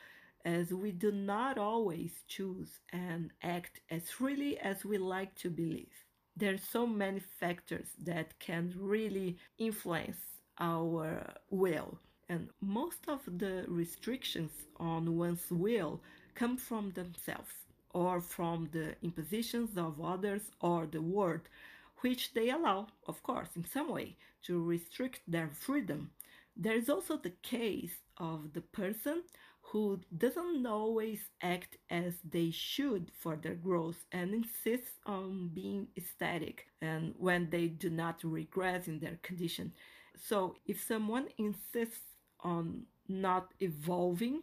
as 0.44 0.72
we 0.72 0.92
do 0.92 1.12
not 1.12 1.58
always 1.58 2.12
choose 2.28 2.80
and 2.92 3.30
act 3.42 3.80
as 3.90 4.10
freely 4.10 4.58
as 4.58 4.84
we 4.84 4.98
like 4.98 5.34
to 5.36 5.50
believe. 5.50 5.92
There 6.36 6.54
are 6.54 6.58
so 6.58 6.86
many 6.86 7.20
factors 7.20 7.88
that 8.04 8.38
can 8.38 8.74
really 8.78 9.38
influence 9.58 10.18
our 10.58 11.34
will, 11.50 11.98
and 12.28 12.48
most 12.60 13.08
of 13.08 13.20
the 13.26 13.64
restrictions 13.68 14.52
on 14.78 15.16
one's 15.16 15.50
will 15.50 16.00
come 16.34 16.56
from 16.56 16.92
themselves 16.92 17.54
or 17.90 18.20
from 18.20 18.68
the 18.72 18.94
impositions 19.02 19.76
of 19.76 20.00
others 20.00 20.50
or 20.60 20.86
the 20.86 21.00
world 21.00 21.48
which 22.00 22.34
they 22.34 22.50
allow, 22.50 22.86
of 23.06 23.22
course, 23.22 23.48
in 23.56 23.64
some 23.64 23.90
way, 23.90 24.16
to 24.42 24.62
restrict 24.62 25.20
their 25.26 25.48
freedom. 25.48 26.10
There 26.56 26.76
is 26.76 26.88
also 26.88 27.16
the 27.16 27.34
case 27.42 27.96
of 28.18 28.52
the 28.52 28.60
person 28.60 29.22
who 29.62 30.00
doesn't 30.16 30.64
always 30.66 31.20
act 31.42 31.76
as 31.90 32.14
they 32.22 32.50
should 32.50 33.10
for 33.18 33.36
their 33.36 33.54
growth 33.54 34.04
and 34.12 34.32
insists 34.32 35.00
on 35.04 35.50
being 35.52 35.88
static 36.14 36.66
and 36.80 37.14
when 37.18 37.50
they 37.50 37.66
do 37.66 37.90
not 37.90 38.22
regress 38.22 38.86
in 38.86 39.00
their 39.00 39.18
condition. 39.22 39.72
So 40.20 40.56
if 40.66 40.82
someone 40.82 41.28
insists 41.38 42.00
on 42.40 42.84
not 43.08 43.52
evolving 43.60 44.42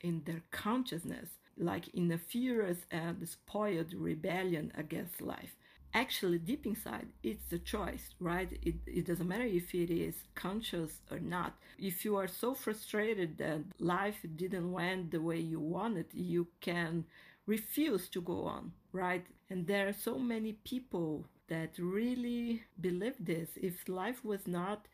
in 0.00 0.22
their 0.24 0.42
consciousness, 0.50 1.28
like 1.56 1.88
in 1.88 2.10
a 2.12 2.18
furious 2.18 2.84
and 2.90 3.26
spoiled 3.28 3.94
rebellion 3.94 4.72
against 4.76 5.20
life, 5.20 5.56
actually 5.96 6.38
deep 6.38 6.66
inside 6.66 7.06
it's 7.22 7.52
a 7.52 7.58
choice 7.58 8.10
right? 8.18 8.58
It, 8.62 8.74
it 8.86 9.06
doesn't 9.06 9.28
matter 9.28 9.44
if 9.44 9.74
it 9.74 9.90
is 9.90 10.14
conscious 10.34 11.00
or 11.10 11.20
not. 11.20 11.54
If 11.78 12.04
you 12.04 12.16
are 12.16 12.26
so 12.26 12.54
frustrated 12.54 13.38
that 13.38 13.60
life 13.78 14.18
didn't 14.36 14.72
went 14.72 15.12
the 15.12 15.20
way 15.20 15.38
you 15.38 15.60
wanted 15.60 16.06
you 16.12 16.48
can 16.60 17.04
refuse 17.46 18.08
to 18.10 18.20
go 18.20 18.44
on 18.44 18.72
right? 18.92 19.24
And 19.50 19.66
there 19.66 19.88
are 19.88 19.92
so 19.92 20.18
many 20.18 20.52
people 20.64 21.26
that 21.48 21.70
really 21.78 22.62
believe 22.80 23.14
this. 23.20 23.50
If 23.56 23.88
life 23.88 24.24
was 24.24 24.46
not 24.46 24.86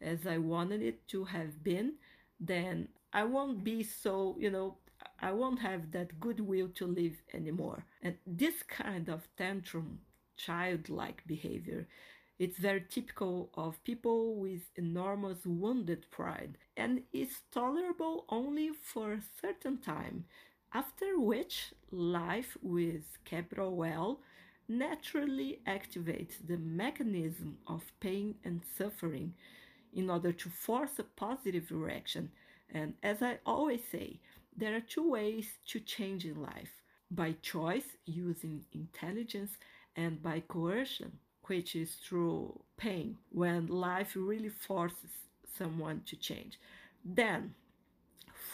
as 0.00 0.26
i 0.26 0.36
wanted 0.38 0.82
it 0.82 1.06
to 1.08 1.24
have 1.24 1.62
been 1.62 1.94
then 2.40 2.88
i 3.12 3.24
won't 3.24 3.64
be 3.64 3.82
so 3.82 4.36
you 4.38 4.50
know 4.50 4.76
I 5.20 5.32
won't 5.32 5.60
have 5.60 5.92
that 5.92 6.18
goodwill 6.20 6.68
to 6.76 6.86
live 6.86 7.22
anymore. 7.32 7.84
And 8.02 8.16
this 8.26 8.62
kind 8.62 9.08
of 9.08 9.28
tantrum 9.36 10.00
childlike 10.36 11.22
behavior. 11.26 11.86
It's 12.38 12.58
very 12.58 12.84
typical 12.88 13.50
of 13.54 13.82
people 13.84 14.36
with 14.36 14.70
enormous 14.76 15.44
wounded 15.46 16.10
pride 16.10 16.58
and 16.76 17.02
is 17.12 17.42
tolerable 17.50 18.24
only 18.28 18.70
for 18.72 19.12
a 19.14 19.22
certain 19.40 19.78
time, 19.78 20.24
after 20.72 21.18
which 21.18 21.72
life 21.90 22.56
with 22.62 23.18
capital 23.24 23.82
L 23.84 24.20
naturally 24.68 25.60
activates 25.66 26.34
the 26.46 26.58
mechanism 26.58 27.58
of 27.66 27.92
pain 28.00 28.34
and 28.44 28.62
suffering 28.76 29.34
in 29.96 30.10
order 30.10 30.30
to 30.30 30.48
force 30.50 30.98
a 30.98 31.02
positive 31.02 31.66
reaction. 31.70 32.30
And 32.72 32.94
as 33.02 33.22
I 33.22 33.38
always 33.44 33.80
say, 33.90 34.20
there 34.56 34.76
are 34.76 34.80
two 34.80 35.10
ways 35.10 35.46
to 35.68 35.80
change 35.80 36.24
in 36.24 36.40
life 36.40 36.70
by 37.10 37.34
choice 37.42 37.96
using 38.04 38.64
intelligence 38.72 39.52
and 39.96 40.22
by 40.22 40.42
coercion, 40.46 41.12
which 41.44 41.74
is 41.74 41.94
through 41.94 42.60
pain, 42.76 43.16
when 43.30 43.66
life 43.66 44.12
really 44.14 44.50
forces 44.50 45.10
someone 45.56 46.02
to 46.06 46.16
change. 46.16 46.58
Then, 47.04 47.54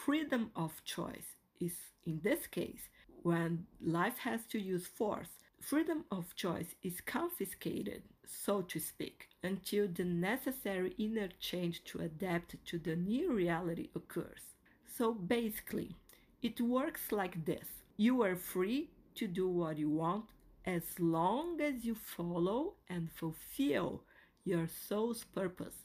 freedom 0.04 0.50
of 0.54 0.72
choice 0.84 1.36
is, 1.60 1.72
in 2.06 2.20
this 2.22 2.46
case, 2.46 2.88
when 3.22 3.66
life 3.84 4.18
has 4.18 4.40
to 4.50 4.58
use 4.60 4.86
force. 4.86 5.28
Freedom 5.60 6.04
of 6.10 6.34
choice 6.34 6.74
is 6.82 7.00
confiscated, 7.00 8.02
so 8.26 8.62
to 8.62 8.78
speak, 8.78 9.28
until 9.42 9.88
the 9.88 10.04
necessary 10.04 10.94
inner 10.98 11.28
change 11.40 11.84
to 11.84 12.00
adapt 12.00 12.56
to 12.66 12.78
the 12.78 12.96
new 12.96 13.32
reality 13.32 13.90
occurs. 13.94 14.54
So 14.86 15.12
basically, 15.12 15.96
it 16.42 16.60
works 16.60 17.12
like 17.12 17.44
this 17.44 17.66
you 17.96 18.22
are 18.22 18.36
free 18.36 18.90
to 19.14 19.26
do 19.26 19.48
what 19.48 19.78
you 19.78 19.90
want 19.90 20.24
as 20.64 20.82
long 20.98 21.60
as 21.60 21.84
you 21.84 21.94
follow 21.94 22.74
and 22.88 23.10
fulfill 23.12 24.02
your 24.44 24.68
soul's 24.88 25.24
purpose. 25.24 25.76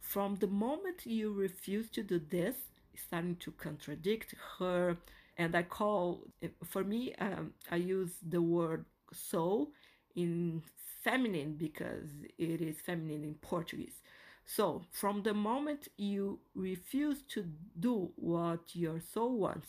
From 0.00 0.36
the 0.36 0.46
moment 0.46 1.06
you 1.06 1.32
refuse 1.32 1.90
to 1.90 2.02
do 2.02 2.20
this, 2.30 2.56
starting 2.94 3.36
to 3.36 3.50
contradict 3.52 4.34
her, 4.58 4.96
and 5.36 5.56
I 5.56 5.62
call, 5.62 6.24
for 6.64 6.84
me, 6.84 7.14
um, 7.16 7.52
I 7.70 7.76
use 7.76 8.12
the 8.22 8.42
word 8.42 8.84
soul 9.12 9.70
in 10.14 10.62
feminine 11.04 11.54
because 11.54 12.08
it 12.38 12.60
is 12.60 12.80
feminine 12.80 13.24
in 13.24 13.34
Portuguese. 13.34 14.00
So, 14.46 14.82
from 14.90 15.22
the 15.22 15.34
moment 15.34 15.88
you 15.96 16.40
refuse 16.54 17.22
to 17.34 17.46
do 17.78 18.10
what 18.16 18.74
your 18.74 19.00
soul 19.00 19.38
wants, 19.38 19.68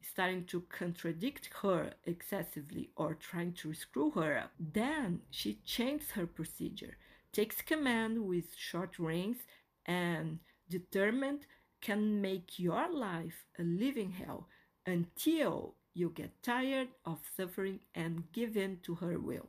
starting 0.00 0.44
to 0.46 0.62
contradict 0.62 1.50
her 1.62 1.92
excessively 2.04 2.90
or 2.96 3.14
trying 3.14 3.52
to 3.52 3.74
screw 3.74 4.10
her 4.12 4.38
up. 4.38 4.52
Then 4.58 5.20
she 5.30 5.58
changes 5.64 6.12
her 6.12 6.26
procedure 6.26 6.96
takes 7.32 7.62
command 7.62 8.26
with 8.26 8.54
short 8.56 8.98
reins 8.98 9.38
and 9.86 10.38
determined 10.68 11.46
can 11.80 12.20
make 12.20 12.58
your 12.58 12.88
life 12.92 13.44
a 13.58 13.62
living 13.62 14.10
hell 14.10 14.48
until 14.86 15.74
you 15.94 16.10
get 16.10 16.42
tired 16.42 16.88
of 17.04 17.18
suffering 17.36 17.80
and 17.94 18.32
give 18.32 18.56
in 18.56 18.78
to 18.82 18.94
her 18.96 19.18
will. 19.18 19.46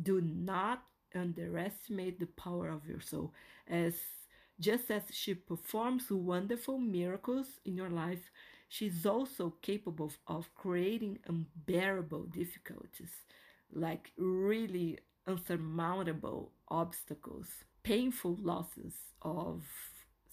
Do 0.00 0.20
not 0.20 0.82
underestimate 1.14 2.18
the 2.18 2.26
power 2.26 2.68
of 2.68 2.86
your 2.86 3.00
soul. 3.00 3.32
As 3.68 3.94
just 4.60 4.90
as 4.90 5.02
she 5.10 5.34
performs 5.34 6.10
wonderful 6.10 6.78
miracles 6.78 7.60
in 7.64 7.76
your 7.76 7.90
life 7.90 8.30
she's 8.68 9.04
also 9.04 9.54
capable 9.62 10.12
of 10.26 10.54
creating 10.54 11.18
unbearable 11.26 12.22
difficulties 12.24 13.10
like 13.72 14.12
really 14.16 14.98
unsurmountable 15.26 16.52
obstacles 16.68 17.48
painful 17.82 18.36
losses 18.40 18.94
of 19.22 19.64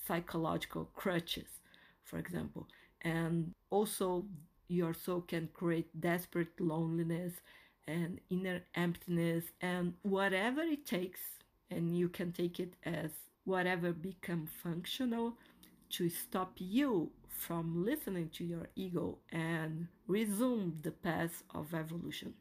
psychological 0.05 0.85
crutches 0.93 1.59
for 2.03 2.17
example. 2.17 2.67
And 3.01 3.53
also 3.69 4.25
your 4.67 4.93
soul 4.93 5.21
can 5.21 5.49
create 5.53 5.99
desperate 5.99 6.59
loneliness 6.59 7.33
and 7.89 8.19
inner 8.29 8.61
emptiness 8.75 9.45
and 9.61 9.93
whatever 10.03 10.61
it 10.61 10.85
takes 10.85 11.19
and 11.71 11.97
you 11.97 12.07
can 12.07 12.31
take 12.31 12.59
it 12.59 12.73
as 12.83 13.11
whatever 13.45 13.91
become 13.91 14.47
functional 14.63 15.33
to 15.89 16.09
stop 16.09 16.53
you 16.57 17.09
from 17.27 17.83
listening 17.83 18.29
to 18.29 18.43
your 18.43 18.67
ego 18.75 19.17
and 19.31 19.87
resume 20.07 20.77
the 20.83 20.91
path 20.91 21.43
of 21.55 21.73
evolution. 21.73 22.33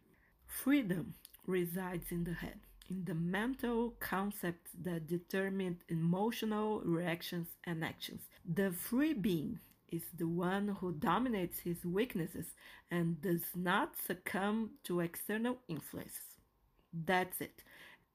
Freedom 0.46 1.14
resides 1.46 2.10
in 2.10 2.24
the 2.24 2.34
head 2.34 2.60
in 2.90 3.04
the 3.04 3.14
mental 3.14 3.94
concepts 4.00 4.70
that 4.82 5.06
determine 5.06 5.78
emotional 5.88 6.80
reactions 6.80 7.48
and 7.64 7.84
actions. 7.84 8.22
The 8.46 8.70
free 8.70 9.12
being 9.12 9.60
is 9.90 10.02
the 10.16 10.28
one 10.28 10.68
who 10.80 10.92
dominates 10.92 11.60
his 11.60 11.84
weaknesses 11.84 12.46
and 12.90 13.20
does 13.20 13.44
not 13.54 13.94
succumb 14.06 14.70
to 14.84 15.00
external 15.00 15.58
influences. 15.68 16.38
That's 16.92 17.40
it. 17.40 17.62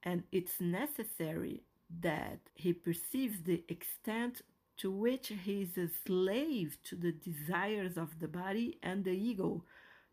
And 0.02 0.24
it's 0.32 0.60
necessary 0.60 1.62
that 2.00 2.40
he 2.54 2.72
perceives 2.72 3.42
the 3.42 3.62
extent 3.68 4.42
to 4.78 4.90
which 4.90 5.32
he 5.44 5.62
is 5.62 5.78
a 5.78 5.88
slave 6.06 6.78
to 6.84 6.96
the 6.96 7.12
desires 7.12 7.96
of 7.96 8.18
the 8.20 8.28
body 8.28 8.78
and 8.82 9.04
the 9.04 9.12
ego 9.12 9.62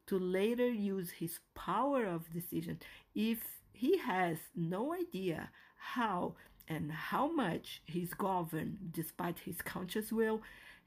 to 0.08 0.20
later 0.20 0.70
use 0.70 1.10
his 1.12 1.40
power 1.56 2.06
of 2.06 2.32
decision 2.32 2.80
if 3.16 3.40
he 3.74 3.98
has 3.98 4.38
no 4.56 4.94
idea 4.94 5.50
how 5.78 6.36
and 6.68 6.92
how 6.92 7.32
much 7.32 7.82
he's 7.86 8.14
governed 8.14 8.78
despite 8.92 9.40
his 9.40 9.62
conscious 9.62 10.12
will 10.12 10.42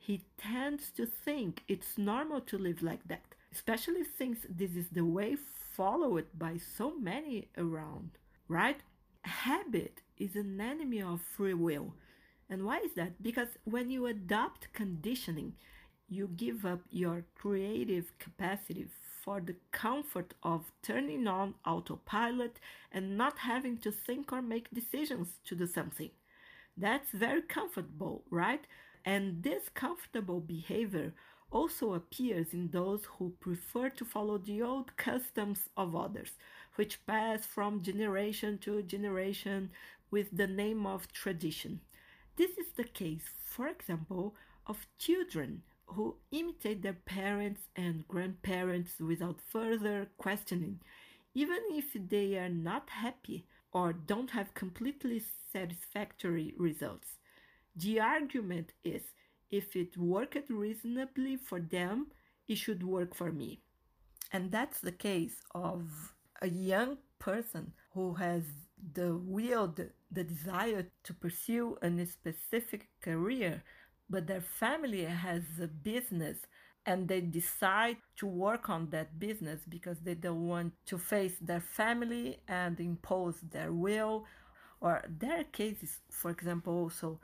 he 0.06 0.22
tends 0.38 0.90
to 0.90 1.06
think 1.06 1.62
it's 1.68 1.96
normal 1.98 2.40
to 2.42 2.58
live 2.58 2.82
like 2.82 3.04
that, 3.08 3.34
especially 3.52 4.04
since 4.18 4.38
this 4.48 4.76
is 4.76 4.88
the 4.90 5.04
way 5.04 5.36
followed 5.76 6.26
by 6.36 6.58
so 6.58 6.94
many 6.98 7.48
around, 7.56 8.10
right? 8.48 8.80
Habit 9.22 10.02
is 10.18 10.36
an 10.36 10.60
enemy 10.60 11.00
of 11.02 11.20
free 11.36 11.54
will. 11.54 11.94
And 12.50 12.64
why 12.64 12.78
is 12.80 12.94
that? 12.94 13.22
Because 13.22 13.48
when 13.64 13.90
you 13.90 14.06
adopt 14.06 14.72
conditioning, 14.74 15.54
you 16.08 16.28
give 16.28 16.64
up 16.66 16.80
your 16.90 17.24
creative 17.34 18.12
capacity 18.18 18.86
for 19.24 19.40
the 19.40 19.56
comfort 19.72 20.34
of 20.42 20.70
turning 20.82 21.26
on 21.26 21.54
autopilot 21.66 22.60
and 22.92 23.16
not 23.16 23.38
having 23.38 23.78
to 23.78 23.90
think 23.90 24.32
or 24.32 24.42
make 24.42 24.70
decisions 24.70 25.28
to 25.46 25.54
do 25.54 25.66
something. 25.66 26.10
That's 26.76 27.10
very 27.10 27.42
comfortable, 27.42 28.24
right? 28.30 28.66
And 29.04 29.42
this 29.42 29.68
comfortable 29.68 30.40
behavior 30.40 31.12
also 31.50 31.94
appears 31.94 32.52
in 32.52 32.68
those 32.70 33.04
who 33.04 33.34
prefer 33.38 33.88
to 33.90 34.04
follow 34.04 34.38
the 34.38 34.62
old 34.62 34.96
customs 34.96 35.68
of 35.76 35.94
others, 35.94 36.32
which 36.74 37.06
pass 37.06 37.46
from 37.46 37.82
generation 37.82 38.58
to 38.58 38.82
generation 38.82 39.70
with 40.10 40.36
the 40.36 40.46
name 40.46 40.86
of 40.86 41.12
tradition. 41.12 41.80
This 42.36 42.58
is 42.58 42.72
the 42.76 42.84
case, 42.84 43.30
for 43.44 43.68
example, 43.68 44.34
of 44.66 44.86
children 44.98 45.62
who 45.86 46.16
imitate 46.32 46.82
their 46.82 46.98
parents 47.04 47.60
and 47.76 48.08
grandparents 48.08 48.98
without 48.98 49.40
further 49.40 50.08
questioning, 50.18 50.80
even 51.34 51.60
if 51.70 51.92
they 51.94 52.36
are 52.36 52.48
not 52.48 52.90
happy 52.90 53.44
or 53.72 53.92
don't 53.92 54.30
have 54.30 54.54
completely 54.54 55.22
satisfactory 55.52 56.54
results. 56.56 57.18
The 57.76 58.00
argument 58.00 58.72
is 58.84 59.02
if 59.50 59.76
it 59.76 59.96
worked 59.96 60.48
reasonably 60.48 61.36
for 61.36 61.60
them, 61.60 62.08
it 62.48 62.56
should 62.56 62.82
work 62.82 63.14
for 63.14 63.32
me. 63.32 63.60
And 64.32 64.50
that's 64.50 64.80
the 64.80 64.92
case 64.92 65.36
of 65.54 66.14
a 66.42 66.48
young 66.48 66.98
person 67.18 67.72
who 67.92 68.14
has 68.14 68.42
the 68.92 69.16
will, 69.16 69.68
the, 69.68 69.90
desire 70.24 70.88
to 71.04 71.14
pursue 71.14 71.76
a 71.82 72.06
specific 72.06 72.88
career, 73.00 73.62
but 74.10 74.26
their 74.26 74.40
family 74.40 75.04
has 75.04 75.42
a 75.62 75.66
business 75.66 76.38
and 76.86 77.08
they 77.08 77.20
decide 77.20 77.96
to 78.16 78.26
work 78.26 78.68
on 78.68 78.90
that 78.90 79.18
business 79.18 79.60
because 79.68 79.98
they 80.00 80.14
don't 80.14 80.46
want 80.46 80.72
to 80.86 80.98
face 80.98 81.36
their 81.40 81.60
family 81.60 82.38
and 82.46 82.78
impose 82.78 83.40
their 83.40 83.72
will. 83.72 84.26
Or 84.80 85.02
their 85.08 85.44
cases, 85.44 86.00
for 86.10 86.30
example, 86.30 86.74
also 86.74 87.20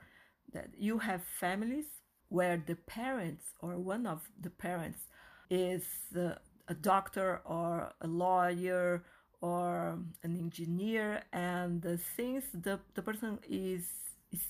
that 0.53 0.69
you 0.77 0.99
have 0.99 1.21
families 1.39 1.85
where 2.29 2.63
the 2.65 2.75
parents 2.75 3.53
or 3.59 3.77
one 3.77 4.05
of 4.05 4.21
the 4.39 4.49
parents 4.49 4.99
is 5.49 5.83
uh, 6.17 6.35
a 6.67 6.73
doctor 6.73 7.41
or 7.45 7.91
a 8.01 8.07
lawyer 8.07 9.03
or 9.41 9.99
an 10.23 10.37
engineer 10.37 11.23
and 11.33 11.85
uh, 11.85 11.97
since 12.15 12.45
the, 12.53 12.79
the 12.93 13.01
person 13.01 13.39
is 13.49 13.85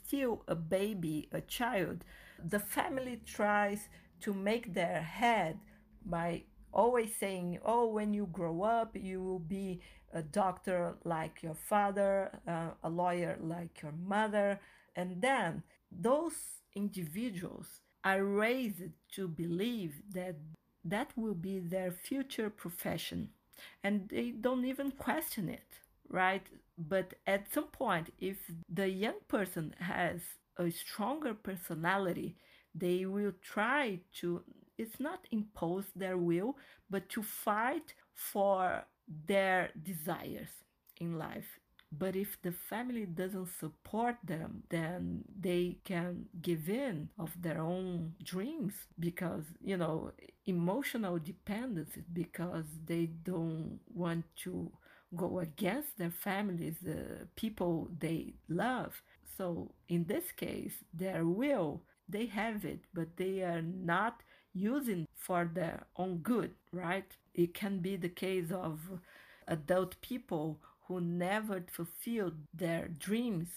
still 0.05 0.43
a 0.47 0.55
baby 0.55 1.27
a 1.31 1.41
child 1.41 2.03
the 2.43 2.59
family 2.59 3.19
tries 3.25 3.89
to 4.19 4.33
make 4.33 4.73
their 4.73 5.01
head 5.01 5.57
by 6.05 6.43
always 6.73 7.11
saying 7.19 7.57
oh 7.65 7.87
when 7.87 8.13
you 8.13 8.27
grow 8.31 8.61
up 8.61 8.95
you 8.95 9.23
will 9.23 9.39
be 9.39 9.81
a 10.13 10.21
doctor 10.21 10.95
like 11.03 11.41
your 11.41 11.55
father 11.55 12.39
uh, 12.47 12.69
a 12.83 12.89
lawyer 12.89 13.37
like 13.41 13.81
your 13.81 13.93
mother 13.93 14.59
and 14.95 15.21
then 15.21 15.63
those 15.91 16.33
individuals 16.75 17.81
are 18.03 18.23
raised 18.23 18.91
to 19.15 19.27
believe 19.27 20.01
that 20.13 20.35
that 20.83 21.11
will 21.15 21.35
be 21.35 21.59
their 21.59 21.91
future 21.91 22.49
profession 22.49 23.29
and 23.83 24.09
they 24.09 24.31
don't 24.31 24.65
even 24.65 24.91
question 24.91 25.49
it 25.49 25.79
right? 26.09 26.45
But 26.77 27.13
at 27.27 27.51
some 27.53 27.67
point 27.67 28.13
if 28.19 28.37
the 28.67 28.89
young 28.89 29.19
person 29.27 29.73
has 29.79 30.21
a 30.57 30.69
stronger 30.69 31.33
personality 31.33 32.35
they 32.75 33.05
will 33.05 33.33
try 33.41 33.99
to 34.19 34.41
it's 34.77 34.99
not 34.99 35.27
impose 35.31 35.85
their 35.95 36.17
will 36.17 36.57
but 36.89 37.07
to 37.09 37.21
fight 37.21 37.93
for 38.13 38.83
their 39.27 39.69
desires 39.83 40.49
in 40.99 41.17
life 41.17 41.59
but 41.91 42.15
if 42.15 42.41
the 42.41 42.51
family 42.51 43.05
doesn't 43.05 43.49
support 43.59 44.15
them, 44.23 44.63
then 44.69 45.23
they 45.39 45.77
can 45.83 46.25
give 46.41 46.69
in 46.69 47.09
of 47.19 47.31
their 47.41 47.59
own 47.61 48.13
dreams 48.23 48.73
because, 48.99 49.43
you 49.61 49.75
know, 49.77 50.11
emotional 50.45 51.19
dependence 51.19 51.91
because 52.13 52.65
they 52.85 53.07
don't 53.07 53.79
want 53.93 54.23
to 54.43 54.71
go 55.15 55.39
against 55.39 55.97
their 55.97 56.11
families, 56.11 56.75
the 56.81 57.27
people 57.35 57.89
they 57.99 58.33
love. 58.47 59.01
So 59.37 59.71
in 59.89 60.05
this 60.05 60.31
case, 60.31 60.73
their 60.93 61.25
will, 61.25 61.81
they 62.07 62.27
have 62.27 62.63
it, 62.65 62.81
but 62.93 63.17
they 63.17 63.41
are 63.41 63.61
not 63.61 64.21
using 64.53 65.07
for 65.15 65.49
their 65.53 65.85
own 65.97 66.17
good, 66.19 66.51
right? 66.71 67.05
It 67.33 67.53
can 67.53 67.79
be 67.79 67.95
the 67.97 68.09
case 68.09 68.51
of 68.51 68.79
adult 69.47 69.99
people 70.01 70.59
who 70.91 70.99
never 70.99 71.63
fulfilled 71.71 72.35
their 72.53 72.89
dreams 72.89 73.47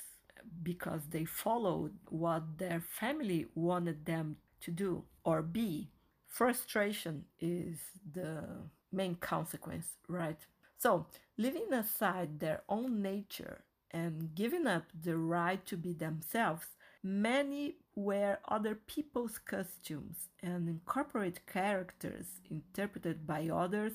because 0.62 1.02
they 1.10 1.24
followed 1.24 1.92
what 2.08 2.58
their 2.58 2.80
family 2.80 3.46
wanted 3.56 4.04
them 4.06 4.36
to 4.60 4.70
do 4.70 5.02
or 5.24 5.42
be. 5.42 5.88
Frustration 6.28 7.24
is 7.40 7.78
the 8.12 8.44
main 8.92 9.16
consequence, 9.16 9.86
right? 10.08 10.38
So, 10.78 11.06
leaving 11.36 11.72
aside 11.72 12.38
their 12.38 12.62
own 12.68 13.02
nature 13.02 13.64
and 13.90 14.34
giving 14.34 14.66
up 14.66 14.84
the 15.02 15.16
right 15.16 15.64
to 15.66 15.76
be 15.76 15.92
themselves, 15.92 16.66
many 17.02 17.76
wear 17.96 18.38
other 18.48 18.74
people's 18.74 19.38
costumes 19.38 20.28
and 20.42 20.68
incorporate 20.68 21.46
characters 21.46 22.26
interpreted 22.48 23.26
by 23.26 23.48
others 23.48 23.94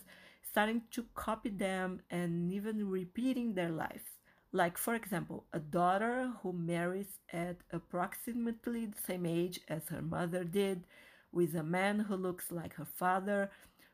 starting 0.51 0.81
to 0.91 1.05
copy 1.13 1.49
them 1.49 2.01
and 2.09 2.51
even 2.51 2.89
repeating 2.89 3.53
their 3.53 3.69
lives. 3.69 4.03
Like, 4.51 4.77
for 4.77 4.95
example, 4.95 5.45
a 5.53 5.59
daughter 5.59 6.31
who 6.41 6.53
marries 6.53 7.19
at 7.31 7.57
approximately 7.71 8.87
the 8.87 9.01
same 9.05 9.25
age 9.25 9.59
as 9.67 9.87
her 9.89 10.01
mother 10.01 10.43
did, 10.43 10.85
with 11.31 11.55
a 11.55 11.63
man 11.63 11.99
who 11.99 12.15
looks 12.15 12.51
like 12.51 12.73
her 12.73 12.87
father, 13.01 13.51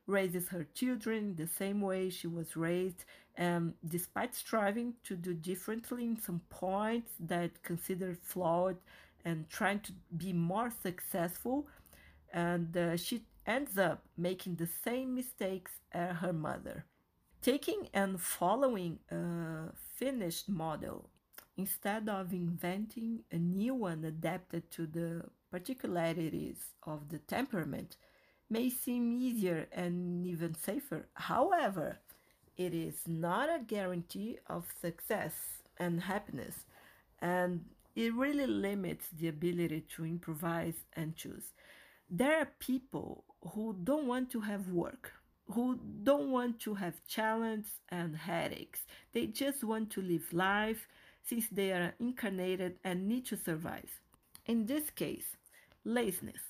raises 0.07 0.47
her 0.49 0.65
children 0.73 1.35
the 1.35 1.47
same 1.47 1.81
way 1.81 2.09
she 2.09 2.27
was 2.27 2.55
raised, 2.55 3.03
and 3.35 3.73
despite 3.87 4.33
striving 4.33 4.93
to 5.03 5.15
do 5.15 5.33
differently 5.33 6.05
in 6.05 6.17
some 6.17 6.41
points 6.49 7.11
that 7.19 7.61
considered 7.63 8.17
flawed 8.21 8.77
and 9.25 9.49
trying 9.49 9.79
to 9.81 9.91
be 10.15 10.31
more 10.31 10.71
successful, 10.83 11.67
and 12.31 12.77
uh, 12.77 12.95
she 12.95 13.23
ends 13.45 13.77
up 13.77 14.03
making 14.17 14.55
the 14.55 14.67
same 14.67 15.15
mistakes 15.15 15.71
as 15.91 16.17
her 16.17 16.33
mother. 16.33 16.85
Taking 17.41 17.89
and 17.93 18.19
following 18.19 18.99
a 19.11 19.71
finished 19.95 20.49
model 20.49 21.09
instead 21.57 22.09
of 22.09 22.33
inventing 22.33 23.23
a 23.31 23.37
new 23.37 23.73
one 23.75 24.03
adapted 24.03 24.69
to 24.71 24.87
the 24.87 25.23
particularities 25.51 26.57
of 26.83 27.09
the 27.09 27.19
temperament 27.19 27.97
may 28.49 28.69
seem 28.69 29.13
easier 29.13 29.67
and 29.71 30.25
even 30.25 30.55
safer. 30.55 31.07
However, 31.13 31.99
it 32.57 32.73
is 32.73 32.95
not 33.07 33.49
a 33.49 33.63
guarantee 33.63 34.37
of 34.47 34.65
success 34.81 35.33
and 35.77 36.01
happiness, 36.01 36.65
and 37.19 37.65
it 37.95 38.13
really 38.13 38.47
limits 38.47 39.07
the 39.17 39.27
ability 39.27 39.85
to 39.95 40.05
improvise 40.05 40.75
and 40.93 41.15
choose. 41.15 41.53
There 42.09 42.37
are 42.39 42.49
people 42.59 43.23
who 43.53 43.75
don't 43.83 44.07
want 44.07 44.31
to 44.31 44.41
have 44.41 44.69
work, 44.69 45.13
who 45.51 45.79
don't 46.03 46.31
want 46.31 46.59
to 46.61 46.75
have 46.75 47.05
challenges 47.07 47.71
and 47.89 48.15
headaches. 48.15 48.81
They 49.13 49.27
just 49.27 49.63
want 49.63 49.91
to 49.91 50.01
live 50.01 50.33
life 50.33 50.87
since 51.23 51.47
they 51.49 51.71
are 51.71 51.93
incarnated 51.99 52.77
and 52.83 53.07
need 53.07 53.25
to 53.27 53.37
survive. 53.37 54.01
In 54.45 54.65
this 54.65 54.89
case, 54.89 55.37
laziness, 55.83 56.41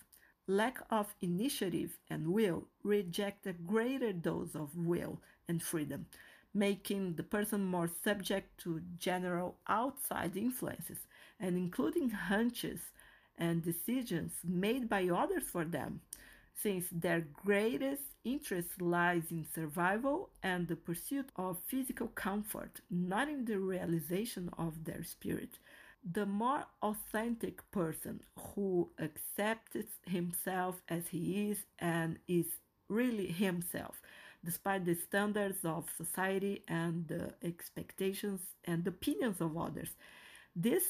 lack 0.48 0.80
of 0.90 1.16
initiative 1.22 1.98
and 2.10 2.28
will 2.28 2.68
reject 2.84 3.48
a 3.48 3.54
greater 3.54 4.14
dose 4.14 4.56
of 4.56 4.76
will 4.76 5.22
and 5.48 5.62
freedom, 5.62 6.06
making 6.54 7.16
the 7.16 7.24
person 7.24 7.66
more 7.66 7.90
subject 8.04 8.58
to 8.62 8.82
general 8.98 9.56
outside 9.68 10.38
influences 10.38 11.00
and 11.40 11.58
including 11.58 12.10
hunches 12.10 12.80
and 13.38 13.64
decisions 13.64 14.32
made 14.44 14.88
by 14.88 15.08
others 15.08 15.44
for 15.44 15.66
them, 15.66 16.02
since 16.62 16.86
their 16.92 17.22
greatest 17.22 18.04
interest 18.24 18.82
lies 18.82 19.32
in 19.32 19.46
survival 19.54 20.30
and 20.42 20.68
the 20.68 20.76
pursuit 20.76 21.30
of 21.36 21.62
physical 21.68 22.08
comfort, 22.08 22.80
not 22.90 23.28
in 23.28 23.46
the 23.46 23.60
realization 23.60 24.50
of 24.58 24.86
their 24.86 25.04
spirit. 25.04 25.60
The 26.10 26.26
more 26.26 26.66
authentic 26.82 27.70
person 27.72 28.22
who 28.38 28.90
accepts 29.00 30.00
himself 30.08 30.82
as 30.88 31.08
he 31.08 31.50
is 31.52 31.66
and 31.80 32.18
is 32.28 32.46
really 32.88 33.28
himself, 33.28 34.02
despite 34.44 34.86
the 34.86 34.96
standards 34.96 35.66
of 35.66 35.90
society 35.98 36.64
and 36.68 37.08
the 37.08 37.34
expectations 37.44 38.42
and 38.66 38.86
opinions 38.88 39.42
of 39.42 39.58
others. 39.58 39.90
This 40.56 40.84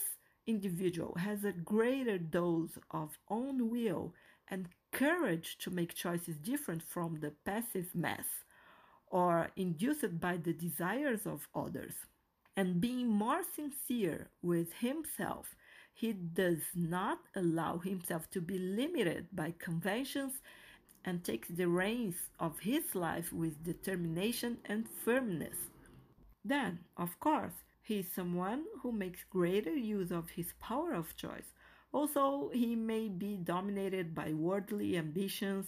individual 0.45 1.15
has 1.15 1.43
a 1.43 1.51
greater 1.51 2.17
dose 2.17 2.77
of 2.91 3.17
own 3.29 3.69
will 3.69 4.13
and 4.49 4.69
courage 4.91 5.57
to 5.59 5.69
make 5.71 5.93
choices 5.93 6.37
different 6.37 6.83
from 6.83 7.19
the 7.19 7.31
passive 7.45 7.93
mass 7.93 8.25
or 9.07 9.49
induced 9.55 10.19
by 10.19 10.37
the 10.37 10.53
desires 10.53 11.25
of 11.25 11.47
others. 11.55 11.93
And 12.57 12.79
being 12.79 13.07
more 13.07 13.41
sincere 13.55 14.29
with 14.41 14.71
himself, 14.73 15.55
he 15.93 16.13
does 16.13 16.61
not 16.73 17.19
allow 17.35 17.77
himself 17.79 18.29
to 18.31 18.41
be 18.41 18.57
limited 18.57 19.27
by 19.33 19.53
conventions 19.57 20.33
and 21.03 21.23
takes 21.23 21.49
the 21.49 21.67
reins 21.67 22.15
of 22.39 22.59
his 22.59 22.95
life 22.95 23.31
with 23.31 23.63
determination 23.63 24.57
and 24.65 24.87
firmness. 25.03 25.57
Then, 26.43 26.79
of 26.97 27.19
course, 27.19 27.53
he 27.81 27.99
is 27.99 28.11
someone 28.11 28.63
who 28.81 28.91
makes 28.91 29.23
greater 29.29 29.75
use 29.75 30.11
of 30.11 30.31
his 30.31 30.53
power 30.59 30.93
of 30.93 31.15
choice. 31.15 31.53
Also, 31.97 32.49
he 32.53 32.75
may 32.75 33.07
be 33.07 33.37
dominated 33.37 34.13
by 34.13 34.33
worldly 34.33 34.97
ambitions, 34.97 35.65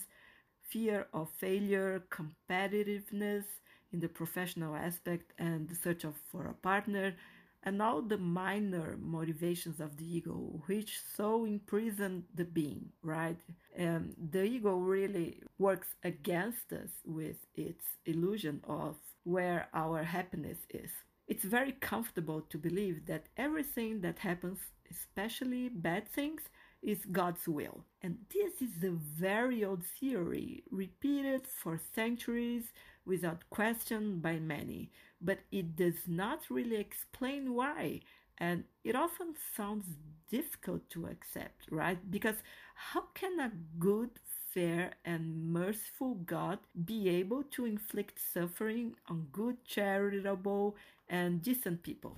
fear 0.61 1.07
of 1.13 1.29
failure, 1.29 2.03
competitiveness 2.19 3.45
in 3.93 3.99
the 4.01 4.09
professional 4.09 4.75
aspect, 4.75 5.31
and 5.39 5.69
the 5.69 5.75
search 5.75 6.03
of, 6.03 6.15
for 6.31 6.47
a 6.47 6.53
partner, 6.53 7.15
and 7.63 7.81
all 7.81 8.01
the 8.01 8.17
minor 8.17 8.97
motivations 8.99 9.79
of 9.79 9.97
the 9.97 10.05
ego, 10.17 10.61
which 10.67 10.99
so 11.15 11.45
imprison 11.45 12.25
the 12.35 12.45
being, 12.45 12.89
right? 13.01 13.37
And 13.75 14.13
the 14.31 14.43
ego 14.43 14.73
really 14.75 15.41
works 15.57 15.95
against 16.03 16.73
us 16.73 16.91
with 17.05 17.37
its 17.55 17.85
illusion 18.05 18.61
of 18.67 18.97
where 19.23 19.67
our 19.73 20.03
happiness 20.03 20.59
is. 20.69 20.91
It's 21.27 21.43
very 21.43 21.73
comfortable 21.73 22.41
to 22.41 22.57
believe 22.57 23.05
that 23.07 23.27
everything 23.37 24.01
that 24.01 24.19
happens, 24.19 24.59
especially 24.91 25.69
bad 25.69 26.07
things, 26.07 26.41
is 26.81 27.05
God's 27.11 27.47
will. 27.47 27.83
And 28.01 28.17
this 28.33 28.61
is 28.61 28.83
a 28.83 28.91
very 28.91 29.63
old 29.63 29.83
theory, 29.83 30.63
repeated 30.69 31.47
for 31.47 31.79
centuries 31.95 32.65
without 33.05 33.49
question 33.49 34.19
by 34.19 34.39
many, 34.39 34.91
but 35.19 35.39
it 35.51 35.75
does 35.75 36.07
not 36.07 36.41
really 36.49 36.77
explain 36.77 37.53
why. 37.53 38.01
And 38.37 38.65
it 38.83 38.95
often 38.95 39.33
sounds 39.55 39.87
difficult 40.29 40.89
to 40.91 41.07
accept, 41.07 41.65
right? 41.71 41.99
Because 42.11 42.35
how 42.75 43.05
can 43.15 43.39
a 43.39 43.51
good, 43.79 44.11
fair, 44.53 44.93
and 45.05 45.51
merciful 45.51 46.15
God 46.15 46.59
be 46.85 47.09
able 47.09 47.43
to 47.43 47.65
inflict 47.65 48.19
suffering 48.33 48.95
on 49.07 49.27
good, 49.31 49.63
charitable, 49.65 50.75
and 51.09 51.41
decent 51.41 51.83
people. 51.83 52.17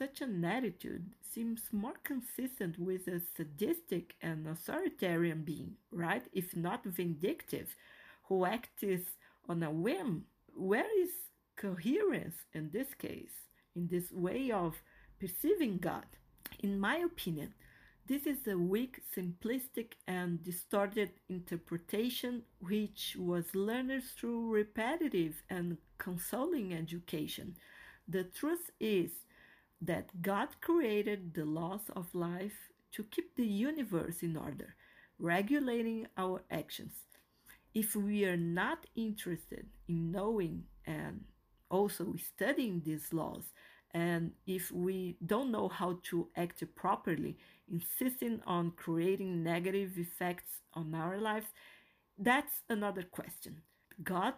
Such 0.00 0.22
an 0.22 0.42
attitude 0.46 1.10
seems 1.20 1.60
more 1.72 1.98
consistent 2.04 2.78
with 2.78 3.06
a 3.06 3.20
sadistic 3.36 4.14
and 4.22 4.46
authoritarian 4.46 5.42
being, 5.42 5.76
right? 5.92 6.22
If 6.32 6.56
not 6.56 6.86
vindictive, 6.86 7.76
who 8.24 8.46
acts 8.46 8.82
on 9.46 9.62
a 9.62 9.70
whim. 9.70 10.24
Where 10.54 10.88
is 11.02 11.10
coherence 11.54 12.36
in 12.54 12.70
this 12.70 12.94
case, 12.94 13.50
in 13.76 13.88
this 13.88 14.10
way 14.10 14.50
of 14.50 14.80
perceiving 15.18 15.76
God? 15.76 16.06
In 16.60 16.80
my 16.80 16.96
opinion, 16.96 17.52
this 18.06 18.26
is 18.26 18.46
a 18.46 18.56
weak, 18.56 19.02
simplistic, 19.14 19.92
and 20.08 20.42
distorted 20.42 21.10
interpretation 21.28 22.44
which 22.58 23.16
was 23.18 23.54
learned 23.54 24.02
through 24.02 24.48
repetitive 24.48 25.42
and 25.50 25.76
consoling 25.98 26.72
education 26.72 27.54
the 28.10 28.24
truth 28.24 28.70
is 28.80 29.10
that 29.80 30.22
God 30.22 30.48
created 30.60 31.34
the 31.34 31.44
laws 31.44 31.90
of 31.96 32.14
life 32.14 32.70
to 32.92 33.04
keep 33.04 33.36
the 33.36 33.46
universe 33.46 34.22
in 34.22 34.36
order, 34.36 34.74
regulating 35.18 36.06
our 36.16 36.42
actions. 36.50 36.92
If 37.74 37.94
we 37.94 38.24
are 38.24 38.36
not 38.36 38.86
interested 38.96 39.66
in 39.88 40.10
knowing 40.10 40.64
and 40.86 41.24
also 41.70 42.14
studying 42.18 42.82
these 42.84 43.12
laws, 43.12 43.44
and 43.92 44.32
if 44.46 44.70
we 44.70 45.16
don't 45.24 45.50
know 45.50 45.68
how 45.68 45.98
to 46.10 46.28
act 46.36 46.62
properly, 46.74 47.38
insisting 47.70 48.40
on 48.46 48.72
creating 48.72 49.42
negative 49.42 49.98
effects 49.98 50.60
on 50.74 50.94
our 50.94 51.18
lives, 51.18 51.46
that's 52.18 52.62
another 52.68 53.02
question. 53.02 53.62
God 54.02 54.34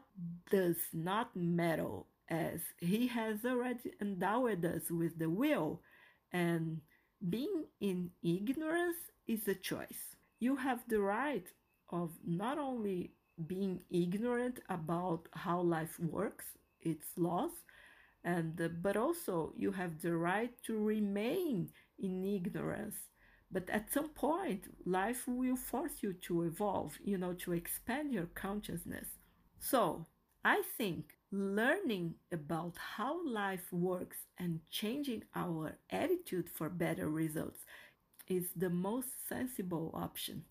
does 0.51 0.77
not 0.93 1.35
meddle 1.35 2.07
as 2.33 2.61
he 2.79 3.09
has 3.09 3.45
already 3.45 3.93
endowed 4.01 4.65
us 4.65 4.91
with 4.91 5.19
the 5.19 5.29
will, 5.29 5.83
and 6.33 6.81
being 7.29 7.65
in 7.81 8.11
ignorance 8.23 8.97
is 9.27 9.47
a 9.49 9.55
choice. 9.55 10.17
You 10.41 10.57
have 10.57 10.81
the 10.89 11.01
right 11.01 11.47
of 11.91 12.11
not 12.27 12.57
only 12.59 13.13
being 13.47 13.83
ignorant 13.91 14.61
about 14.69 15.29
how 15.45 15.61
life 15.61 16.01
works, 16.01 16.47
its 16.81 17.07
laws, 17.17 17.53
and 18.25 18.57
but 18.83 18.97
also 18.97 19.53
you 19.57 19.73
have 19.73 20.01
the 20.01 20.17
right 20.17 20.55
to 20.67 20.79
remain 20.79 21.71
in 21.99 22.25
ignorance. 22.25 22.97
But 23.51 23.69
at 23.69 23.93
some 23.93 24.09
point, 24.09 24.63
life 24.87 25.23
will 25.27 25.57
force 25.57 25.97
you 26.01 26.15
to 26.27 26.45
evolve, 26.45 26.93
you 27.05 27.19
know, 27.19 27.35
to 27.45 27.53
expand 27.53 28.13
your 28.13 28.29
consciousness. 28.35 29.09
So 29.61 30.07
I 30.45 30.63
think 30.79 31.05
learning 31.33 32.15
about 32.31 32.77
how 32.97 33.27
life 33.27 33.73
works 33.73 34.19
and 34.39 34.61
changing 34.71 35.25
our 35.35 35.73
attitude 35.91 36.49
for 36.49 36.69
better 36.69 37.09
results 37.09 37.61
is 38.29 38.45
the 38.55 38.69
most 38.69 39.09
sensible 39.29 39.91
option. 39.95 40.45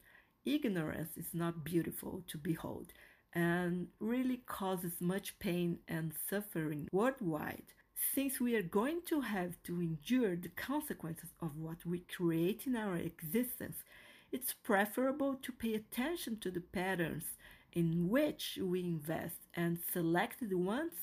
Ignorance 0.43 1.17
is 1.17 1.33
not 1.33 1.63
beautiful 1.63 2.23
to 2.27 2.37
behold 2.37 2.93
and 3.33 3.87
really 3.99 4.41
causes 4.47 4.93
much 4.99 5.37
pain 5.39 5.77
and 5.87 6.13
suffering 6.29 6.89
worldwide. 6.91 7.73
Since 8.15 8.41
we 8.41 8.55
are 8.55 8.63
going 8.63 9.01
to 9.05 9.21
have 9.21 9.61
to 9.63 9.79
endure 9.79 10.35
the 10.35 10.49
consequences 10.49 11.29
of 11.39 11.57
what 11.57 11.85
we 11.85 11.99
create 11.99 12.65
in 12.65 12.75
our 12.75 12.95
existence, 12.95 13.83
it's 14.31 14.53
preferable 14.53 15.35
to 15.35 15.51
pay 15.51 15.75
attention 15.75 16.39
to 16.39 16.49
the 16.49 16.61
patterns 16.61 17.25
in 17.73 18.09
which 18.09 18.59
we 18.61 18.81
invest 18.81 19.37
and 19.55 19.79
select 19.93 20.37
the 20.41 20.57
ones 20.57 20.93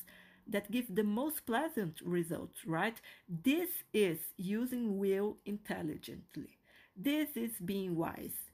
that 0.46 0.70
give 0.70 0.94
the 0.94 1.04
most 1.04 1.44
pleasant 1.46 2.00
results, 2.02 2.64
right? 2.66 3.00
This 3.28 3.68
is 3.92 4.18
using 4.36 4.98
will 4.98 5.36
intelligently. 5.44 6.58
This 6.96 7.36
is 7.36 7.52
being 7.64 7.96
wise. 7.96 8.50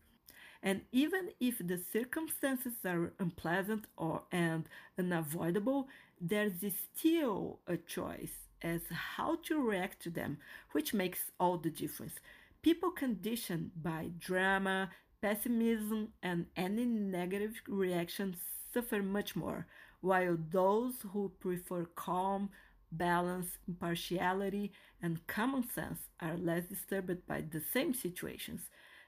And 0.63 0.83
even 0.93 1.31
if 1.41 1.59
the 1.59 1.81
circumstances 1.93 2.73
are 2.85 3.13
unpleasant 3.19 3.87
or 3.97 4.23
and 4.33 4.65
unavoidable, 4.99 5.89
there's 6.21 6.53
still 6.97 7.61
a 7.67 7.77
choice 7.77 8.49
as 8.63 8.81
how 8.91 9.37
to 9.45 9.61
react 9.61 10.01
to 10.03 10.11
them, 10.11 10.39
which 10.73 10.95
makes 10.95 11.31
all 11.39 11.59
the 11.59 11.71
difference. 11.71 12.15
People 12.63 12.91
conditioned 12.91 13.73
by 13.83 14.11
drama, 14.19 14.89
pessimism, 15.25 16.09
and 16.23 16.45
any 16.55 16.85
negative 16.85 17.55
reaction 17.67 18.37
suffer 18.75 19.03
much 19.03 19.35
more, 19.35 19.67
while 20.03 20.37
those 20.51 20.97
who 21.13 21.33
prefer 21.41 21.87
calm, 21.97 22.51
balance, 22.93 23.49
impartiality, 23.67 24.71
and 25.01 25.27
common 25.27 25.65
sense 25.77 26.01
are 26.21 26.37
less 26.37 26.65
disturbed 26.67 27.27
by 27.27 27.41
the 27.41 27.63
same 27.73 27.95
situations. 27.95 28.61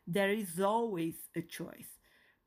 There 0.07 0.31
is 0.31 0.59
always 0.59 1.16
a 1.37 1.42
choice. 1.42 1.90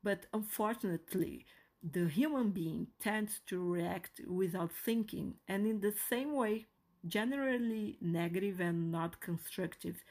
But 0.02 0.26
unfortunately, 0.34 1.46
the 1.80 2.08
human 2.08 2.50
being 2.50 2.88
tends 3.00 3.40
to 3.46 3.72
react 3.72 4.20
without 4.26 4.72
thinking 4.84 5.34
and 5.46 5.64
in 5.64 5.78
the 5.80 5.94
same 6.10 6.32
way, 6.34 6.66
generally 7.06 7.98
negative 8.00 8.58
and 8.58 8.90
not 8.90 9.20
constructive. 9.20 10.02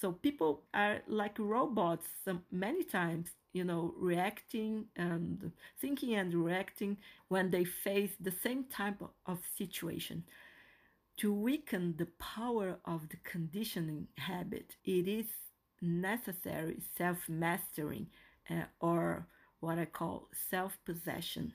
So 0.00 0.12
people 0.12 0.64
are 0.74 1.00
like 1.06 1.38
robots 1.38 2.06
some, 2.24 2.42
many 2.50 2.82
times, 2.84 3.30
you 3.52 3.64
know, 3.64 3.94
reacting 3.96 4.86
and 4.96 5.52
thinking 5.80 6.14
and 6.14 6.34
reacting 6.34 6.96
when 7.28 7.50
they 7.50 7.64
face 7.64 8.10
the 8.20 8.32
same 8.32 8.64
type 8.64 9.02
of 9.26 9.38
situation. 9.56 10.24
To 11.18 11.32
weaken 11.32 11.96
the 11.96 12.06
power 12.18 12.78
of 12.84 13.08
the 13.08 13.16
conditioning 13.18 14.08
habit, 14.18 14.76
it 14.84 15.08
is 15.08 15.26
necessary 15.80 16.82
self 16.96 17.28
mastering 17.28 18.08
uh, 18.50 18.64
or 18.80 19.26
what 19.60 19.78
I 19.78 19.86
call 19.86 20.28
self 20.50 20.78
possession. 20.84 21.54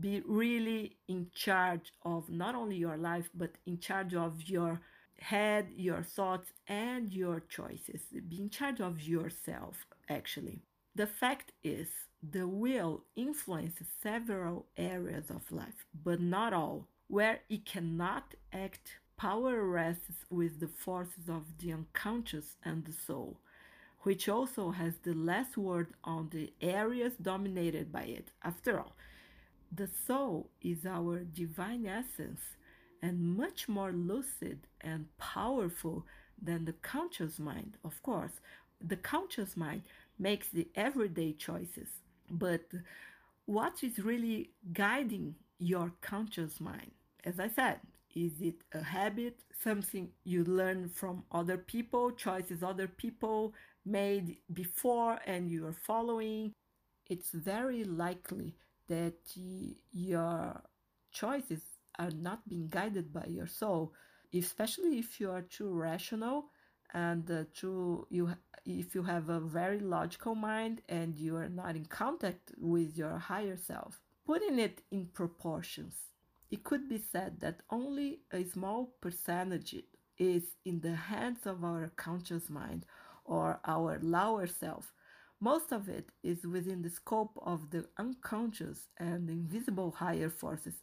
Be 0.00 0.20
really 0.26 0.96
in 1.08 1.30
charge 1.34 1.92
of 2.02 2.30
not 2.30 2.54
only 2.54 2.76
your 2.76 2.96
life, 2.96 3.30
but 3.34 3.56
in 3.66 3.78
charge 3.80 4.14
of 4.14 4.42
your 4.48 4.80
head, 5.20 5.68
your 5.76 6.02
thoughts, 6.02 6.52
and 6.66 7.12
your 7.12 7.40
choices. 7.40 8.02
Be 8.28 8.40
in 8.40 8.50
charge 8.50 8.80
of 8.80 9.02
yourself, 9.02 9.86
actually. 10.08 10.62
The 10.94 11.06
fact 11.06 11.52
is, 11.62 11.88
the 12.22 12.48
will 12.48 13.04
influences 13.14 13.86
several 14.02 14.66
areas 14.76 15.30
of 15.30 15.50
life, 15.52 15.86
but 16.04 16.20
not 16.20 16.52
all. 16.52 16.86
Where 17.08 17.40
it 17.48 17.64
cannot 17.64 18.34
act, 18.52 18.98
power 19.16 19.64
rests 19.64 20.24
with 20.30 20.60
the 20.60 20.68
forces 20.68 21.28
of 21.28 21.58
the 21.58 21.72
unconscious 21.72 22.56
and 22.64 22.84
the 22.84 22.92
soul 22.92 23.38
which 24.02 24.28
also 24.28 24.70
has 24.70 24.94
the 25.02 25.14
last 25.14 25.56
word 25.56 25.88
on 26.04 26.28
the 26.30 26.52
areas 26.60 27.12
dominated 27.20 27.92
by 27.92 28.04
it. 28.04 28.30
After 28.42 28.78
all, 28.78 28.96
the 29.70 29.88
soul 30.06 30.50
is 30.62 30.86
our 30.86 31.24
divine 31.24 31.86
essence 31.86 32.40
and 33.02 33.36
much 33.36 33.68
more 33.68 33.92
lucid 33.92 34.66
and 34.80 35.06
powerful 35.18 36.06
than 36.40 36.64
the 36.64 36.72
conscious 36.74 37.38
mind. 37.38 37.76
Of 37.84 38.02
course, 38.02 38.40
the 38.80 38.96
conscious 38.96 39.56
mind 39.56 39.82
makes 40.18 40.48
the 40.48 40.68
everyday 40.74 41.32
choices, 41.32 41.88
but 42.30 42.66
what 43.46 43.82
is 43.82 43.98
really 43.98 44.50
guiding 44.72 45.34
your 45.58 45.92
conscious 46.00 46.60
mind? 46.60 46.92
As 47.24 47.40
I 47.40 47.48
said, 47.48 47.80
is 48.14 48.40
it 48.40 48.62
a 48.72 48.82
habit, 48.82 49.40
something 49.62 50.10
you 50.24 50.44
learn 50.44 50.88
from 50.88 51.24
other 51.32 51.56
people, 51.56 52.10
choices 52.12 52.62
other 52.62 52.88
people 52.88 53.54
made 53.84 54.36
before 54.52 55.18
and 55.26 55.50
you 55.50 55.66
are 55.66 55.76
following, 55.86 56.52
it's 57.08 57.30
very 57.30 57.84
likely 57.84 58.54
that 58.88 59.18
your 59.92 60.60
choices 61.12 61.62
are 61.98 62.10
not 62.10 62.48
being 62.48 62.68
guided 62.68 63.12
by 63.12 63.26
your 63.26 63.46
soul, 63.46 63.92
especially 64.32 64.98
if 64.98 65.20
you 65.20 65.30
are 65.30 65.42
too 65.42 65.72
rational 65.72 66.46
and 66.94 67.30
uh, 67.30 67.44
too 67.54 68.06
you 68.10 68.34
if 68.64 68.94
you 68.94 69.02
have 69.02 69.28
a 69.28 69.40
very 69.40 69.78
logical 69.80 70.34
mind 70.34 70.82
and 70.88 71.16
you 71.16 71.36
are 71.36 71.48
not 71.48 71.76
in 71.76 71.84
contact 71.86 72.52
with 72.58 72.96
your 72.96 73.18
higher 73.18 73.56
self. 73.56 74.00
Putting 74.26 74.58
it 74.58 74.82
in 74.90 75.06
proportions, 75.06 75.94
it 76.50 76.64
could 76.64 76.88
be 76.88 76.98
said 76.98 77.40
that 77.40 77.60
only 77.70 78.20
a 78.32 78.44
small 78.44 78.94
percentage 79.00 79.74
is 80.18 80.42
in 80.64 80.80
the 80.80 80.94
hands 80.94 81.46
of 81.46 81.64
our 81.64 81.90
conscious 81.96 82.50
mind 82.50 82.84
or 83.24 83.60
our 83.64 83.98
lower 84.02 84.46
self. 84.46 84.92
Most 85.40 85.72
of 85.72 85.88
it 85.88 86.10
is 86.22 86.44
within 86.44 86.82
the 86.82 86.90
scope 86.90 87.38
of 87.40 87.70
the 87.70 87.86
unconscious 87.96 88.88
and 88.98 89.30
invisible 89.30 89.92
higher 89.92 90.28
forces, 90.28 90.74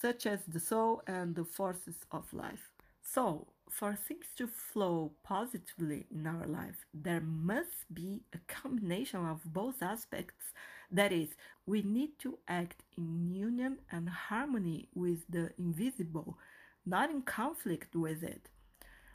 such 0.00 0.26
as 0.26 0.40
the 0.46 0.60
soul 0.60 1.02
and 1.06 1.34
the 1.34 1.44
forces 1.44 1.96
of 2.10 2.32
life. 2.32 2.70
So, 3.02 3.48
for 3.70 3.94
things 3.96 4.26
to 4.36 4.46
flow 4.46 5.12
positively 5.22 6.06
in 6.10 6.26
our 6.26 6.46
life, 6.46 6.84
there 6.92 7.20
must 7.20 7.92
be 7.92 8.22
a 8.32 8.38
combination 8.46 9.24
of 9.26 9.42
both 9.44 9.82
aspects. 9.82 10.52
That 10.90 11.12
is, 11.12 11.30
we 11.66 11.82
need 11.82 12.18
to 12.20 12.38
act 12.46 12.82
in 12.96 13.34
union 13.34 13.78
and 13.90 14.08
harmony 14.08 14.88
with 14.94 15.24
the 15.28 15.52
invisible, 15.58 16.38
not 16.86 17.10
in 17.10 17.22
conflict 17.22 17.96
with 17.96 18.22
it. 18.22 18.48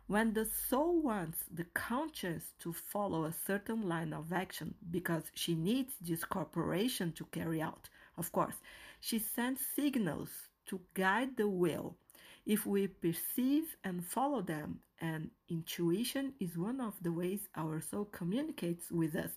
When 0.07 0.33
the 0.33 0.45
soul 0.45 1.01
wants 1.01 1.45
the 1.51 1.65
conscience 1.65 2.53
to 2.59 2.73
follow 2.73 3.25
a 3.25 3.31
certain 3.31 3.87
line 3.87 4.11
of 4.11 4.33
action 4.33 4.73
because 4.89 5.31
she 5.35 5.53
needs 5.55 5.93
this 6.01 6.25
corporation 6.25 7.11
to 7.13 7.25
carry 7.25 7.61
out, 7.61 7.89
of 8.17 8.31
course, 8.31 8.55
she 8.99 9.19
sends 9.19 9.61
signals 9.75 10.48
to 10.69 10.79
guide 10.93 11.37
the 11.37 11.47
will. 11.47 11.95
If 12.45 12.65
we 12.65 12.87
perceive 12.87 13.75
and 13.83 14.05
follow 14.05 14.41
them, 14.41 14.79
and 15.01 15.29
intuition 15.49 16.33
is 16.39 16.57
one 16.57 16.81
of 16.81 16.93
the 17.01 17.11
ways 17.11 17.47
our 17.55 17.79
soul 17.81 18.05
communicates 18.05 18.91
with 18.91 19.15
us. 19.15 19.31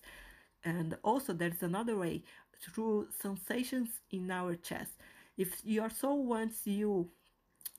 And 0.63 0.97
also, 1.03 1.33
there's 1.33 1.63
another 1.63 1.97
way 1.97 2.23
through 2.61 3.07
sensations 3.21 3.89
in 4.11 4.31
our 4.31 4.55
chest. 4.55 4.91
If 5.37 5.61
your 5.63 5.89
soul 5.89 6.25
wants 6.25 6.65
you 6.65 7.09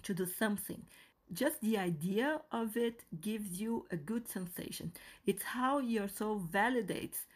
to 0.02 0.14
do 0.14 0.26
something, 0.26 0.82
just 1.32 1.60
the 1.60 1.78
idea 1.78 2.40
of 2.52 2.76
it 2.76 3.02
gives 3.20 3.60
you 3.60 3.86
a 3.90 3.96
good 3.96 4.28
sensation. 4.28 4.92
It's 5.26 5.42
how 5.42 5.78
your 5.78 6.08
soul 6.08 6.42
validates 6.52 7.26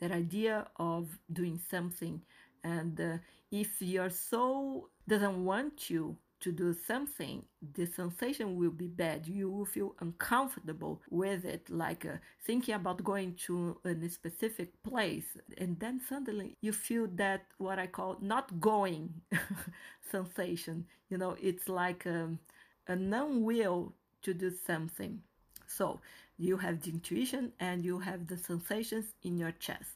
that 0.00 0.12
idea 0.12 0.66
of 0.76 1.18
doing 1.32 1.60
something. 1.70 2.22
And 2.64 3.00
uh, 3.00 3.18
if 3.50 3.80
your 3.80 4.10
soul 4.10 4.90
doesn't 5.08 5.44
want 5.44 5.90
you 5.90 6.16
to 6.40 6.52
do 6.52 6.74
something, 6.86 7.42
the 7.74 7.86
sensation 7.86 8.56
will 8.56 8.70
be 8.70 8.88
bad. 8.88 9.26
You 9.26 9.50
will 9.50 9.64
feel 9.64 9.94
uncomfortable 10.00 11.00
with 11.10 11.44
it, 11.44 11.70
like 11.70 12.04
uh, 12.04 12.16
thinking 12.44 12.74
about 12.74 13.02
going 13.02 13.34
to 13.46 13.78
a 13.84 14.08
specific 14.08 14.70
place. 14.82 15.24
And 15.56 15.80
then 15.80 16.00
suddenly 16.06 16.56
you 16.60 16.72
feel 16.72 17.06
that 17.14 17.46
what 17.56 17.78
I 17.78 17.86
call 17.86 18.18
not 18.20 18.60
going 18.60 19.14
sensation. 20.10 20.86
You 21.08 21.18
know, 21.18 21.36
it's 21.40 21.68
like. 21.68 22.06
Um, 22.06 22.38
a 22.88 22.96
non-will 22.96 23.92
to 24.22 24.34
do 24.34 24.50
something. 24.66 25.22
So 25.66 26.00
you 26.38 26.56
have 26.58 26.82
the 26.82 26.90
intuition 26.90 27.52
and 27.58 27.84
you 27.84 27.98
have 28.00 28.26
the 28.26 28.36
sensations 28.36 29.06
in 29.22 29.38
your 29.38 29.52
chest. 29.52 29.90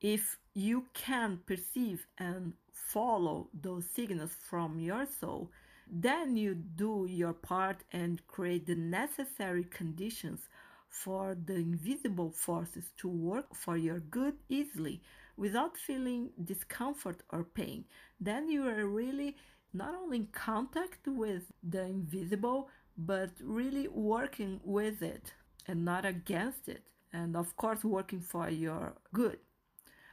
If 0.00 0.38
you 0.54 0.86
can 0.94 1.40
perceive 1.46 2.06
and 2.18 2.52
follow 2.92 3.48
those 3.52 3.84
signals 3.94 4.32
from 4.48 4.80
your 4.80 5.06
soul, 5.20 5.50
then 5.90 6.36
you 6.36 6.54
do 6.54 7.06
your 7.08 7.32
part 7.32 7.84
and 7.92 8.26
create 8.26 8.66
the 8.66 8.74
necessary 8.74 9.64
conditions 9.64 10.48
for 10.88 11.36
the 11.46 11.54
invisible 11.54 12.30
forces 12.30 12.84
to 12.96 13.08
work 13.08 13.54
for 13.54 13.76
your 13.76 14.00
good 14.00 14.34
easily 14.48 15.00
without 15.36 15.76
feeling 15.76 16.30
discomfort 16.44 17.22
or 17.30 17.44
pain. 17.44 17.84
Then 18.20 18.48
you 18.48 18.66
are 18.66 18.86
really 18.86 19.36
not 19.72 19.94
only 19.94 20.18
in 20.18 20.26
contact 20.26 21.06
with 21.06 21.44
the 21.62 21.82
invisible, 21.82 22.68
but 22.96 23.30
really 23.42 23.86
working 23.88 24.60
with 24.64 25.02
it 25.02 25.32
and 25.66 25.84
not 25.84 26.04
against 26.04 26.68
it. 26.68 26.82
And 27.12 27.36
of 27.36 27.56
course, 27.56 27.84
working 27.84 28.20
for 28.20 28.50
your 28.50 28.94
good. 29.12 29.38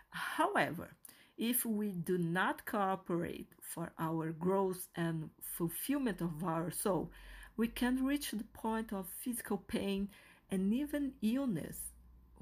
However, 0.09 0.95
if 1.37 1.65
we 1.65 1.91
do 1.91 2.17
not 2.17 2.65
cooperate 2.65 3.49
for 3.61 3.91
our 3.99 4.31
growth 4.31 4.87
and 4.95 5.29
fulfillment 5.57 6.21
of 6.21 6.43
our 6.43 6.71
soul, 6.71 7.11
we 7.57 7.67
can 7.67 8.05
reach 8.05 8.31
the 8.31 8.43
point 8.45 8.93
of 8.93 9.07
physical 9.21 9.57
pain 9.57 10.09
and 10.51 10.73
even 10.73 11.13
illness, 11.21 11.77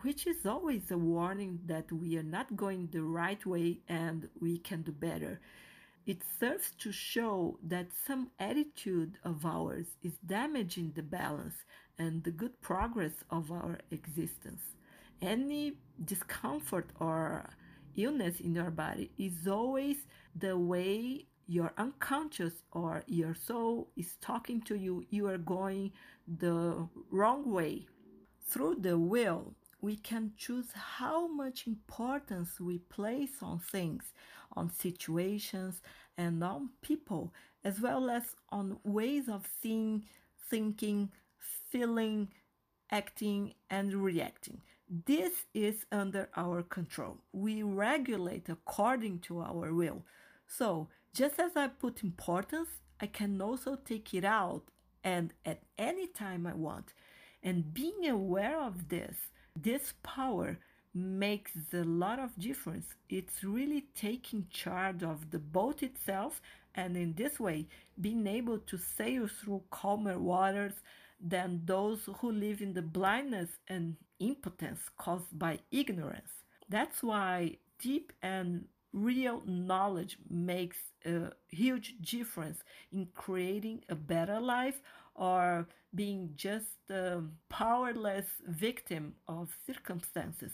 which 0.01 0.27
is 0.27 0.45
always 0.45 0.91
a 0.91 0.97
warning 0.97 1.59
that 1.65 1.91
we 1.91 2.17
are 2.17 2.23
not 2.23 2.55
going 2.55 2.87
the 2.91 3.01
right 3.01 3.43
way 3.45 3.79
and 3.87 4.29
we 4.39 4.57
can 4.57 4.81
do 4.81 4.91
better. 4.91 5.39
It 6.05 6.21
serves 6.39 6.71
to 6.79 6.91
show 6.91 7.57
that 7.63 7.87
some 8.05 8.31
attitude 8.39 9.17
of 9.23 9.45
ours 9.45 9.85
is 10.03 10.13
damaging 10.25 10.91
the 10.95 11.03
balance 11.03 11.55
and 11.97 12.23
the 12.23 12.31
good 12.31 12.59
progress 12.61 13.13
of 13.29 13.51
our 13.51 13.79
existence. 13.91 14.61
Any 15.21 15.73
discomfort 16.03 16.89
or 16.99 17.49
illness 17.95 18.39
in 18.39 18.55
your 18.55 18.71
body 18.71 19.11
is 19.17 19.47
always 19.47 19.97
the 20.35 20.57
way 20.57 21.25
your 21.47 21.73
unconscious 21.77 22.53
or 22.71 23.03
your 23.07 23.35
soul 23.35 23.89
is 23.97 24.15
talking 24.21 24.61
to 24.61 24.75
you, 24.75 25.05
you 25.09 25.27
are 25.27 25.37
going 25.37 25.91
the 26.27 26.87
wrong 27.11 27.51
way. 27.51 27.85
Through 28.47 28.75
the 28.75 28.97
will, 28.97 29.53
we 29.81 29.97
can 29.97 30.31
choose 30.37 30.67
how 30.73 31.27
much 31.27 31.67
importance 31.67 32.59
we 32.59 32.77
place 32.77 33.41
on 33.41 33.59
things, 33.59 34.13
on 34.53 34.69
situations, 34.71 35.81
and 36.17 36.43
on 36.43 36.69
people, 36.81 37.33
as 37.63 37.81
well 37.81 38.09
as 38.09 38.23
on 38.49 38.77
ways 38.83 39.27
of 39.27 39.45
seeing, 39.61 40.05
thinking, 40.49 41.09
feeling, 41.69 42.29
acting, 42.91 43.53
and 43.69 43.93
reacting. 43.93 44.61
This 44.93 45.45
is 45.55 45.87
under 45.91 46.29
our 46.35 46.61
control. 46.61 47.17
We 47.31 47.63
regulate 47.63 48.47
according 48.47 49.21
to 49.21 49.39
our 49.39 49.73
will. 49.73 50.03
So, 50.45 50.87
just 51.15 51.39
as 51.39 51.55
I 51.55 51.69
put 51.69 52.03
importance, 52.03 52.69
I 53.01 53.07
can 53.07 53.41
also 53.41 53.75
take 53.75 54.13
it 54.13 54.23
out 54.23 54.65
and 55.03 55.33
at 55.45 55.63
any 55.79 56.05
time 56.05 56.45
I 56.45 56.53
want. 56.53 56.93
And 57.41 57.73
being 57.73 58.07
aware 58.07 58.61
of 58.61 58.89
this, 58.89 59.15
this 59.59 59.93
power 60.03 60.59
makes 60.93 61.53
a 61.73 61.83
lot 61.83 62.19
of 62.19 62.37
difference. 62.37 62.85
It's 63.09 63.43
really 63.43 63.85
taking 63.95 64.45
charge 64.51 65.01
of 65.01 65.31
the 65.31 65.39
boat 65.39 65.81
itself, 65.81 66.39
and 66.75 66.95
in 66.95 67.13
this 67.13 67.39
way, 67.39 67.65
being 67.99 68.27
able 68.27 68.59
to 68.59 68.77
sail 68.77 69.27
through 69.27 69.63
calmer 69.71 70.19
waters 70.19 70.75
than 71.23 71.61
those 71.65 72.01
who 72.19 72.31
live 72.31 72.61
in 72.61 72.73
the 72.73 72.81
blindness 72.81 73.49
and 73.67 73.95
impotence 74.19 74.81
caused 74.97 75.39
by 75.39 75.59
ignorance. 75.71 76.29
That's 76.67 77.01
why 77.01 77.57
deep 77.79 78.11
and 78.21 78.65
real 78.91 79.41
knowledge 79.45 80.17
makes 80.29 80.77
a 81.05 81.31
huge 81.49 81.95
difference 82.01 82.59
in 82.91 83.07
creating 83.15 83.83
a 83.89 83.95
better 83.95 84.39
life 84.39 84.81
or 85.15 85.67
being 85.95 86.33
just 86.35 86.89
a 86.89 87.21
powerless 87.49 88.25
victim 88.47 89.15
of 89.27 89.55
circumstances. 89.65 90.51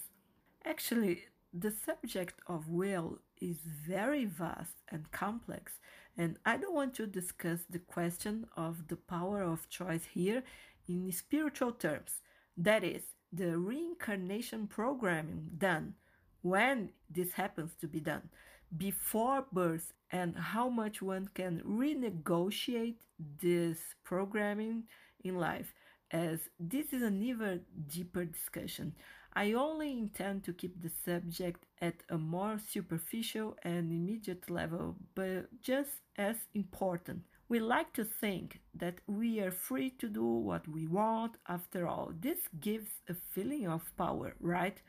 Actually, 0.65 1.25
the 1.53 1.71
subject 1.71 2.39
of 2.47 2.69
will 2.69 3.19
is 3.41 3.57
very 3.65 4.25
vast 4.25 4.75
and 4.89 5.11
complex, 5.11 5.73
and 6.19 6.37
I 6.45 6.57
don't 6.57 6.75
want 6.75 6.93
to 6.95 7.07
discuss 7.07 7.61
the 7.69 7.79
question 7.79 8.45
of 8.57 8.89
the 8.89 8.97
power 8.97 9.41
of 9.41 9.69
choice 9.69 10.03
here 10.03 10.43
in 10.85 11.09
spiritual 11.13 11.71
terms. 11.71 12.21
That 12.57 12.83
is, 12.83 13.03
the 13.31 13.57
reincarnation 13.57 14.67
programming 14.67 15.51
done 15.57 15.93
when 16.41 16.89
this 17.09 17.31
happens 17.31 17.71
to 17.79 17.87
be 17.87 18.01
done 18.01 18.27
before 18.75 19.45
birth 19.53 19.93
and 20.11 20.35
how 20.35 20.67
much 20.67 21.01
one 21.01 21.29
can 21.33 21.61
renegotiate 21.65 22.97
this 23.41 23.79
programming 24.03 24.83
in 25.23 25.37
life 25.37 25.73
as 26.11 26.39
this 26.59 26.91
is 26.91 27.01
an 27.01 27.23
even 27.23 27.61
deeper 27.87 28.25
discussion. 28.25 28.93
I 29.33 29.53
only 29.53 29.91
intend 29.97 30.43
to 30.43 30.53
keep 30.53 30.81
the 30.81 30.89
subject 31.05 31.65
at 31.81 32.03
a 32.09 32.17
more 32.17 32.59
superficial 32.59 33.57
and 33.63 33.91
immediate 33.91 34.49
level, 34.49 34.95
but 35.15 35.61
just 35.61 36.01
as 36.17 36.35
important. 36.53 37.23
We 37.47 37.59
like 37.59 37.93
to 37.93 38.03
think 38.03 38.59
that 38.75 38.99
we 39.07 39.39
are 39.39 39.51
free 39.51 39.89
to 39.91 40.07
do 40.07 40.23
what 40.25 40.67
we 40.67 40.87
want 40.87 41.37
after 41.47 41.87
all. 41.87 42.11
This 42.19 42.39
gives 42.59 43.01
a 43.07 43.13
feeling 43.13 43.67
of 43.67 43.95
power, 43.97 44.35
right? 44.39 44.79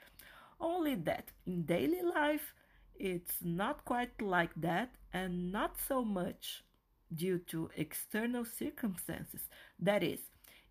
Only 0.61 0.95
that 0.97 1.33
in 1.47 1.63
daily 1.65 2.03
life, 2.03 2.55
it's 2.97 3.37
not 3.43 3.85
quite 3.85 4.21
like 4.21 4.55
that, 4.57 4.91
and 5.13 5.51
not 5.53 5.79
so 5.89 6.05
much 6.05 6.63
due 7.15 7.39
to 7.39 7.71
external 7.77 8.45
circumstances, 8.45 9.49
that 9.79 10.03
is, 10.03 10.21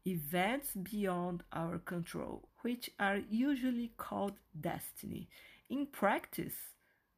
events 0.06 0.72
beyond 0.74 1.44
our 1.52 1.78
control, 1.80 2.50
which 2.62 2.90
are 3.00 3.20
usually 3.30 3.92
called 3.98 4.34
destiny. 4.60 5.30
In 5.70 5.86
practice, 5.88 6.54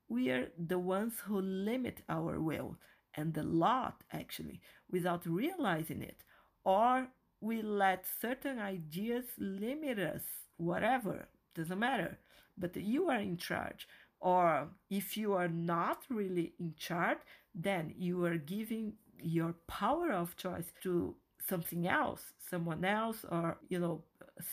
we 0.10 0.30
are 0.30 0.50
the 0.58 0.80
ones 0.80 1.14
who 1.26 1.40
limit 1.42 2.02
our 2.10 2.40
will, 2.40 2.78
and 3.16 3.34
the 3.34 3.44
lot 3.44 4.04
actually, 4.12 4.62
without 4.90 5.26
realizing 5.26 6.02
it, 6.02 6.24
or 6.64 7.08
we 7.40 7.62
let 7.62 8.06
certain 8.22 8.60
ideas 8.60 9.26
limit 9.38 9.98
us, 10.00 10.24
whatever, 10.58 11.28
doesn't 11.56 11.80
matter 11.80 12.20
but 12.58 12.76
you 12.76 13.10
are 13.10 13.20
in 13.20 13.38
charge. 13.38 13.88
Or 14.20 14.70
if 14.90 15.18
you 15.18 15.34
are 15.34 15.48
not 15.48 16.06
really 16.10 16.54
in 16.60 16.76
charge, 16.78 17.18
then 17.56 17.94
you 17.98 18.24
are 18.26 18.38
giving 18.38 18.94
your 19.20 19.56
power 19.68 20.12
of 20.12 20.38
choice 20.38 20.72
to 20.84 21.16
something 21.48 21.88
else, 21.88 22.22
someone 22.50 22.84
else, 22.86 23.26
or 23.30 23.58
you 23.70 23.80
know, 23.80 24.04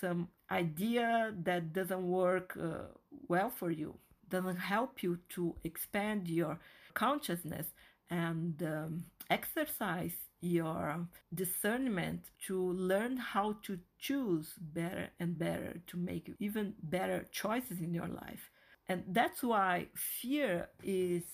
some 0.01 0.29
idea 0.51 1.35
that 1.45 1.73
doesn't 1.73 2.03
work 2.09 2.57
uh, 2.61 2.87
well 3.29 3.51
for 3.51 3.71
you, 3.71 3.95
doesn't 4.29 4.57
help 4.57 5.03
you 5.03 5.19
to 5.31 5.55
expand 5.65 6.29
your 6.29 6.59
consciousness 6.95 7.67
and 8.11 8.63
um, 8.63 9.05
exercise 9.31 10.13
your 10.41 11.07
discernment 11.35 12.21
to 12.47 12.73
learn 12.73 13.17
how 13.17 13.57
to 13.63 13.79
choose 13.99 14.55
better 14.61 15.09
and 15.19 15.39
better 15.39 15.81
to 15.87 15.97
make 15.97 16.33
even 16.39 16.75
better 16.85 17.27
choices 17.33 17.81
in 17.81 17.93
your 17.93 18.07
life. 18.09 18.51
And 18.89 19.05
that's 19.09 19.43
why 19.43 19.89
fear 19.95 20.69
is 20.83 21.25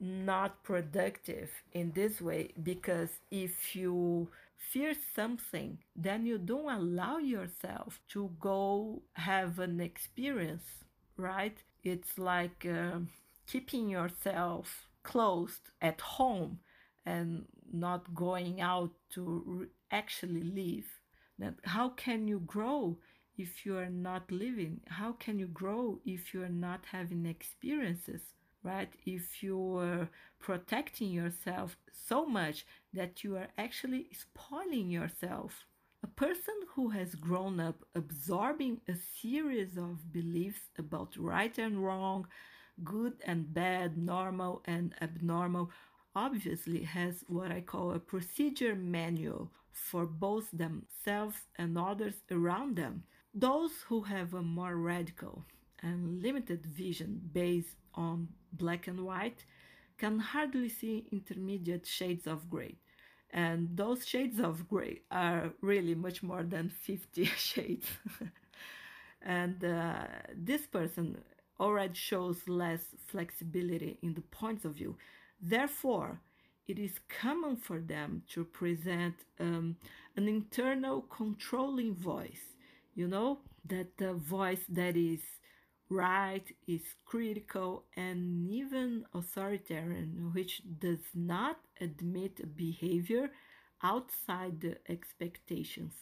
not 0.00 0.62
productive 0.64 1.50
in 1.72 1.92
this 1.92 2.20
way 2.20 2.52
because 2.62 3.08
if 3.30 3.74
you 3.76 4.28
fear 4.58 4.94
something, 5.14 5.78
then 5.94 6.26
you 6.26 6.38
don't 6.38 6.70
allow 6.70 7.18
yourself 7.18 8.00
to 8.08 8.30
go 8.40 9.02
have 9.14 9.58
an 9.58 9.80
experience, 9.80 10.84
right? 11.16 11.62
It's 11.82 12.18
like 12.18 12.66
uh, 12.66 13.00
keeping 13.46 13.88
yourself 13.88 14.88
closed 15.02 15.70
at 15.80 16.00
home 16.00 16.60
and 17.06 17.44
not 17.72 18.14
going 18.14 18.60
out 18.60 18.92
to 19.10 19.68
actually 19.90 20.42
live. 20.42 20.86
How 21.64 21.90
can 21.90 22.26
you 22.28 22.40
grow 22.40 22.98
if 23.36 23.66
you 23.66 23.76
are 23.76 23.90
not 23.90 24.30
living? 24.30 24.80
How 24.86 25.12
can 25.12 25.38
you 25.38 25.48
grow 25.48 26.00
if 26.04 26.32
you 26.32 26.42
are 26.42 26.48
not 26.48 26.86
having 26.90 27.26
experiences? 27.26 28.22
Right? 28.64 28.92
If 29.06 29.42
you 29.42 29.76
are 29.76 30.08
protecting 30.40 31.10
yourself 31.10 31.76
so 32.08 32.26
much 32.26 32.66
that 32.92 33.22
you 33.22 33.36
are 33.36 33.48
actually 33.56 34.08
spoiling 34.12 34.90
yourself. 34.90 35.64
A 36.02 36.06
person 36.06 36.54
who 36.74 36.90
has 36.90 37.14
grown 37.14 37.60
up 37.60 37.84
absorbing 37.94 38.80
a 38.88 38.94
series 38.94 39.76
of 39.78 40.12
beliefs 40.12 40.68
about 40.78 41.16
right 41.16 41.56
and 41.56 41.82
wrong, 41.84 42.26
good 42.82 43.14
and 43.24 43.54
bad, 43.54 43.96
normal 43.96 44.62
and 44.66 44.94
abnormal, 45.00 45.70
obviously 46.14 46.82
has 46.82 47.24
what 47.26 47.50
I 47.50 47.60
call 47.60 47.92
a 47.92 47.98
procedure 47.98 48.74
manual 48.74 49.50
for 49.72 50.04
both 50.06 50.50
themselves 50.52 51.38
and 51.56 51.78
others 51.78 52.16
around 52.30 52.76
them. 52.76 53.04
Those 53.32 53.72
who 53.88 54.02
have 54.02 54.34
a 54.34 54.42
more 54.42 54.76
radical 54.76 55.44
and 55.84 56.22
limited 56.22 56.66
vision 56.66 57.20
based 57.32 57.76
on 57.94 58.28
black 58.52 58.88
and 58.88 59.00
white 59.04 59.44
can 59.98 60.18
hardly 60.18 60.68
see 60.68 61.06
intermediate 61.12 61.86
shades 61.86 62.26
of 62.26 62.50
gray. 62.50 62.76
And 63.30 63.76
those 63.76 64.06
shades 64.06 64.38
of 64.40 64.68
gray 64.68 65.02
are 65.10 65.52
really 65.60 65.94
much 65.94 66.22
more 66.22 66.42
than 66.44 66.68
50 66.82 67.24
shades. 67.36 67.88
and 69.22 69.64
uh, 69.64 70.06
this 70.36 70.66
person 70.66 71.18
already 71.60 71.94
shows 71.94 72.48
less 72.48 72.82
flexibility 73.06 73.98
in 74.02 74.14
the 74.14 74.20
points 74.22 74.64
of 74.64 74.74
view 74.74 74.96
Therefore, 75.40 76.20
it 76.66 76.78
is 76.78 76.98
common 77.08 77.56
for 77.56 77.80
them 77.80 78.22
to 78.30 78.44
present 78.44 79.14
um, 79.38 79.76
an 80.16 80.28
internal 80.28 81.02
controlling 81.02 81.94
voice, 81.94 82.56
you 82.94 83.06
know, 83.08 83.40
that 83.66 83.98
the 83.98 84.14
voice 84.14 84.64
that 84.70 84.96
is 84.96 85.20
right, 85.94 86.46
is 86.66 86.82
critical, 87.04 87.84
and 87.96 88.50
even 88.50 89.04
authoritarian, 89.14 90.30
which 90.34 90.62
does 90.78 91.04
not 91.14 91.58
admit 91.80 92.56
behavior 92.56 93.30
outside 93.82 94.60
the 94.60 94.76
expectations. 94.88 95.94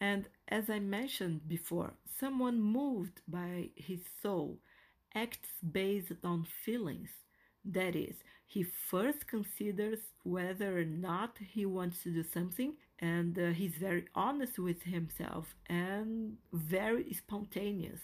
And 0.00 0.28
as 0.48 0.68
I 0.68 0.80
mentioned 0.80 1.48
before, 1.48 1.94
someone 2.20 2.60
moved 2.60 3.20
by 3.28 3.70
his 3.76 4.00
soul 4.22 4.58
acts 5.14 5.50
based 5.72 6.12
on 6.24 6.46
feelings. 6.64 7.10
That 7.64 7.94
is, 7.94 8.16
he 8.46 8.62
first 8.64 9.28
considers 9.28 10.00
whether 10.24 10.78
or 10.78 10.84
not 10.84 11.38
he 11.54 11.64
wants 11.66 12.02
to 12.02 12.10
do 12.10 12.24
something, 12.24 12.74
and 12.98 13.38
uh, 13.38 13.50
he's 13.50 13.76
very 13.76 14.06
honest 14.14 14.58
with 14.58 14.82
himself 14.82 15.54
and 15.68 16.36
very 16.52 17.12
spontaneous. 17.14 18.00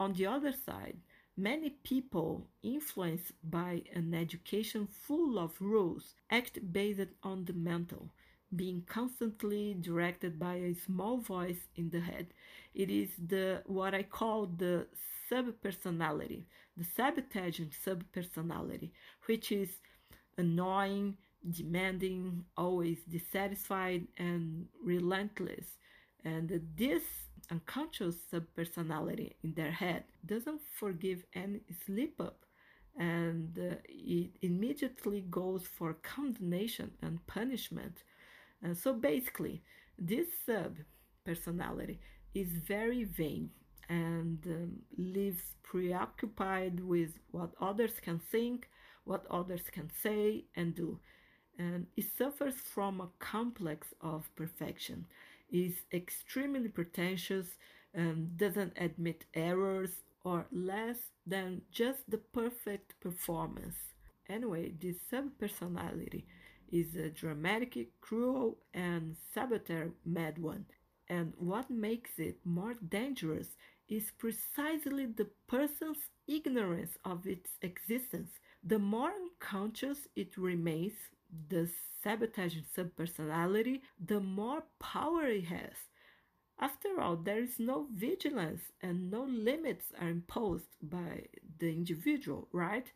On 0.00 0.14
the 0.14 0.26
other 0.26 0.52
side, 0.52 0.96
many 1.36 1.70
people 1.70 2.48
influenced 2.62 3.32
by 3.44 3.82
an 3.94 4.14
education 4.14 4.88
full 4.88 5.38
of 5.38 5.60
rules 5.60 6.14
act 6.30 6.72
based 6.72 7.10
on 7.22 7.44
the 7.44 7.52
mental 7.52 8.10
being 8.56 8.82
constantly 8.86 9.76
directed 9.80 10.38
by 10.38 10.54
a 10.54 10.74
small 10.74 11.18
voice 11.18 11.68
in 11.76 11.90
the 11.90 12.00
head. 12.00 12.28
It 12.74 12.90
is 12.90 13.10
the 13.28 13.62
what 13.66 13.94
I 13.94 14.02
call 14.02 14.46
the 14.46 14.86
subpersonality, 15.30 16.46
the 16.76 16.84
sabotaging 16.84 17.72
subpersonality, 17.86 18.90
which 19.26 19.52
is 19.52 19.68
annoying, 20.36 21.16
demanding, 21.48 22.44
always 22.56 22.98
dissatisfied, 23.08 24.08
and 24.18 24.66
relentless. 24.82 25.78
And 26.24 26.60
this 26.76 27.02
unconscious 27.50 28.16
subpersonality 28.32 29.32
in 29.42 29.54
their 29.54 29.70
head 29.70 30.04
doesn't 30.26 30.60
forgive 30.78 31.24
any 31.34 31.60
slip 31.84 32.20
up 32.20 32.44
and 32.98 33.56
uh, 33.58 33.76
it 33.88 34.30
immediately 34.42 35.24
goes 35.30 35.66
for 35.66 35.94
condemnation 36.02 36.90
and 37.02 37.24
punishment 37.26 38.02
and 38.62 38.76
so 38.76 38.92
basically, 38.92 39.62
this 39.98 40.26
sub 40.46 40.76
personality 41.24 41.98
is 42.34 42.48
very 42.48 43.04
vain 43.04 43.50
and 43.88 44.38
um, 44.46 44.72
lives 44.96 45.54
preoccupied 45.62 46.80
with 46.80 47.18
what 47.30 47.52
others 47.60 47.92
can 48.00 48.18
think, 48.18 48.68
what 49.04 49.24
others 49.30 49.62
can 49.72 49.90
say 50.02 50.44
and 50.54 50.74
do. 50.74 50.98
And 51.58 51.86
it 51.96 52.06
suffers 52.16 52.54
from 52.54 53.00
a 53.00 53.08
complex 53.18 53.88
of 54.00 54.30
perfection, 54.36 55.06
is 55.50 55.74
extremely 55.92 56.68
pretentious, 56.68 57.46
and 57.92 58.36
doesn't 58.36 58.72
admit 58.76 59.24
errors 59.34 60.02
or 60.24 60.46
less 60.52 60.98
than 61.26 61.62
just 61.72 62.08
the 62.08 62.18
perfect 62.18 62.98
performance. 63.00 63.76
Anyway, 64.28 64.72
this 64.80 64.96
subpersonality 65.12 66.24
is 66.70 66.94
a 66.94 67.08
dramatic, 67.10 67.88
cruel, 68.00 68.58
and 68.74 69.16
saboteur 69.34 69.90
mad 70.04 70.38
one. 70.38 70.66
And 71.08 71.32
what 71.36 71.68
makes 71.68 72.18
it 72.18 72.38
more 72.44 72.74
dangerous 72.88 73.48
is 73.88 74.12
precisely 74.18 75.06
the 75.06 75.28
person's 75.48 75.98
ignorance 76.28 76.96
of 77.04 77.26
its 77.26 77.50
existence. 77.62 78.30
The 78.62 78.78
more 78.78 79.10
unconscious 79.10 80.06
it 80.14 80.36
remains, 80.36 80.92
the 81.48 81.68
sabotaging 82.02 82.64
subpersonality, 82.76 83.80
the 84.04 84.20
more 84.20 84.64
power 84.78 85.26
it 85.26 85.44
has. 85.44 85.74
After 86.60 87.00
all, 87.00 87.16
there 87.16 87.42
is 87.42 87.58
no 87.58 87.88
vigilance 87.92 88.62
and 88.82 89.10
no 89.10 89.24
limits 89.24 89.92
are 90.00 90.08
imposed 90.08 90.68
by 90.82 91.26
the 91.58 91.68
individual, 91.70 92.48
right? 92.52 92.92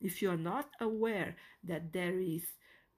If 0.00 0.22
you 0.22 0.30
are 0.30 0.36
not 0.36 0.70
aware 0.80 1.36
that 1.64 1.92
there 1.92 2.18
is 2.20 2.42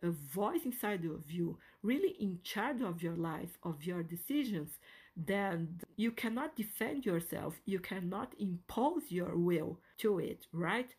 a 0.03 0.11
voice 0.11 0.65
inside 0.65 1.05
of 1.05 1.31
you 1.31 1.59
really 1.83 2.11
in 2.21 2.41
charge 2.43 2.83
of 2.83 3.03
your 3.03 3.17
life, 3.17 3.59
of 3.63 3.85
your 3.85 4.03
decisions, 4.03 4.79
then 5.17 5.81
you 5.97 6.11
cannot 6.13 6.57
defend 6.57 7.05
yourself. 7.07 7.55
You 7.65 7.79
cannot 7.81 8.35
impose 8.39 9.11
your 9.11 9.37
will 9.37 9.81
to 9.99 10.19
it, 10.19 10.47
right? 10.53 10.95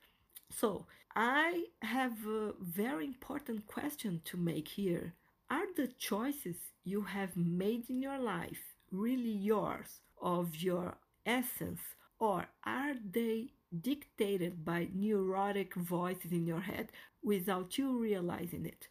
So, 0.52 0.86
I 1.16 1.66
have 1.82 2.28
a 2.28 2.54
very 2.60 3.06
important 3.06 3.66
question 3.66 4.22
to 4.26 4.38
make 4.38 4.68
here. 4.68 5.16
Are 5.50 5.66
the 5.76 5.88
choices 5.88 6.58
you 6.84 7.02
have 7.02 7.36
made 7.36 7.90
in 7.90 8.00
your 8.02 8.20
life 8.20 8.76
really 8.92 9.32
yours, 9.32 10.02
of 10.22 10.56
your 10.58 10.98
essence, 11.26 11.82
or 12.20 12.48
are 12.64 12.94
they 13.12 13.54
dictated 13.82 14.64
by 14.64 14.90
neurotic 14.94 15.74
voices 15.74 16.32
in 16.32 16.46
your 16.46 16.62
head 16.62 16.92
without 17.24 17.78
you 17.78 17.98
realizing 17.98 18.66
it. 18.66 18.88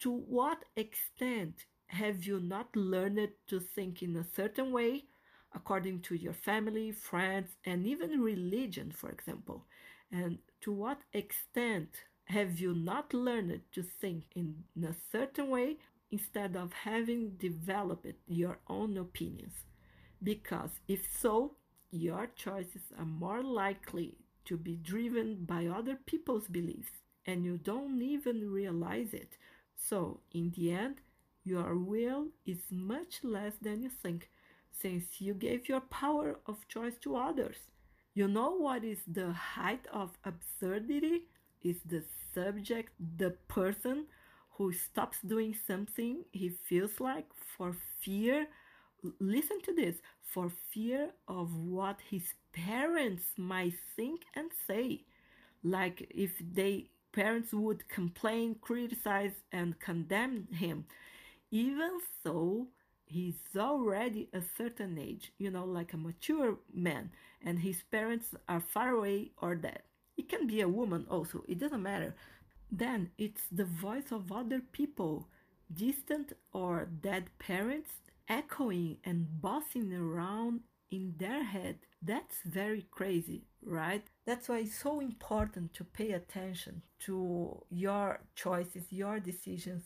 To 0.00 0.10
what 0.10 0.64
extent 0.76 1.66
have 1.88 2.24
you 2.24 2.40
not 2.40 2.74
learned 2.74 3.30
to 3.48 3.60
think 3.60 4.02
in 4.02 4.16
a 4.16 4.24
certain 4.24 4.72
way, 4.72 5.04
according 5.54 6.00
to 6.02 6.14
your 6.16 6.32
family, 6.32 6.90
friends, 6.92 7.50
and 7.64 7.86
even 7.86 8.20
religion, 8.20 8.90
for 8.90 9.10
example? 9.10 9.66
And 10.10 10.38
to 10.62 10.72
what 10.72 11.00
extent 11.12 11.88
have 12.24 12.58
you 12.60 12.74
not 12.74 13.12
learned 13.14 13.62
to 13.72 13.82
think 13.82 14.24
in 14.34 14.64
a 14.82 14.94
certain 15.10 15.48
way 15.48 15.76
instead 16.10 16.56
of 16.56 16.72
having 16.72 17.30
developed 17.38 18.14
your 18.26 18.58
own 18.68 18.96
opinions? 18.96 19.54
Because 20.22 20.70
if 20.86 21.08
so, 21.20 21.56
your 21.90 22.28
choices 22.28 22.82
are 22.98 23.04
more 23.04 23.42
likely 23.42 24.16
to 24.44 24.56
be 24.56 24.76
driven 24.76 25.44
by 25.44 25.66
other 25.66 25.96
people's 26.06 26.48
beliefs 26.48 26.92
and 27.26 27.44
you 27.44 27.56
don't 27.58 28.00
even 28.02 28.50
realize 28.50 29.12
it. 29.12 29.36
So, 29.76 30.20
in 30.32 30.50
the 30.56 30.72
end, 30.72 30.96
your 31.44 31.76
will 31.76 32.28
is 32.46 32.58
much 32.70 33.24
less 33.24 33.54
than 33.60 33.82
you 33.82 33.88
think, 33.90 34.30
since 34.72 35.20
you 35.20 35.34
gave 35.34 35.68
your 35.68 35.80
power 35.80 36.38
of 36.46 36.68
choice 36.68 36.96
to 37.02 37.16
others. 37.16 37.56
You 38.14 38.28
know 38.28 38.50
what 38.56 38.84
is 38.84 38.98
the 39.06 39.32
height 39.32 39.86
of 39.92 40.10
absurdity? 40.24 41.22
Is 41.62 41.76
the 41.84 42.04
subject 42.34 42.92
the 43.18 43.30
person 43.48 44.06
who 44.52 44.72
stops 44.72 45.18
doing 45.22 45.54
something 45.66 46.24
he 46.32 46.50
feels 46.50 47.00
like 47.00 47.26
for 47.56 47.76
fear? 48.00 48.46
Listen 49.18 49.60
to 49.62 49.74
this. 49.74 49.96
For 50.22 50.50
fear 50.70 51.10
of 51.26 51.56
what 51.56 52.00
his 52.08 52.34
parents 52.52 53.24
might 53.36 53.74
think 53.96 54.22
and 54.34 54.50
say. 54.66 55.04
Like 55.62 56.06
if 56.10 56.32
they 56.40 56.90
parents 57.12 57.52
would 57.52 57.88
complain 57.88 58.56
criticize 58.60 59.34
and 59.52 59.78
condemn 59.80 60.46
him. 60.52 60.86
Even 61.50 62.00
though 62.24 62.68
he's 63.10 63.40
already 63.56 64.28
a 64.32 64.40
certain 64.56 64.98
age 64.98 65.32
you 65.38 65.50
know 65.50 65.64
like 65.64 65.92
a 65.92 65.96
mature 65.96 66.56
man 66.72 67.10
and 67.44 67.58
his 67.60 67.82
parents 67.90 68.34
are 68.48 68.60
far 68.60 68.90
away 68.90 69.30
or 69.42 69.54
dead 69.54 69.82
it 70.16 70.28
can 70.28 70.46
be 70.46 70.60
a 70.60 70.68
woman 70.68 71.06
also 71.10 71.42
it 71.48 71.58
doesn't 71.58 71.82
matter 71.82 72.14
then 72.70 73.10
it's 73.18 73.42
the 73.50 73.64
voice 73.64 74.12
of 74.12 74.30
other 74.32 74.60
people 74.72 75.28
distant 75.72 76.32
or 76.52 76.88
dead 77.00 77.30
parents 77.38 77.90
echoing 78.28 78.96
and 79.04 79.40
bossing 79.40 79.92
around 79.92 80.60
in 80.90 81.14
their 81.18 81.42
head. 81.44 81.78
That's 82.02 82.36
very 82.44 82.86
crazy, 82.90 83.44
right? 83.64 84.04
That's 84.26 84.48
why 84.48 84.58
it's 84.58 84.78
so 84.78 85.00
important 85.00 85.74
to 85.74 85.84
pay 85.84 86.12
attention 86.12 86.82
to 87.06 87.62
your 87.70 88.20
choices, 88.34 88.84
your 88.90 89.20
decisions, 89.20 89.84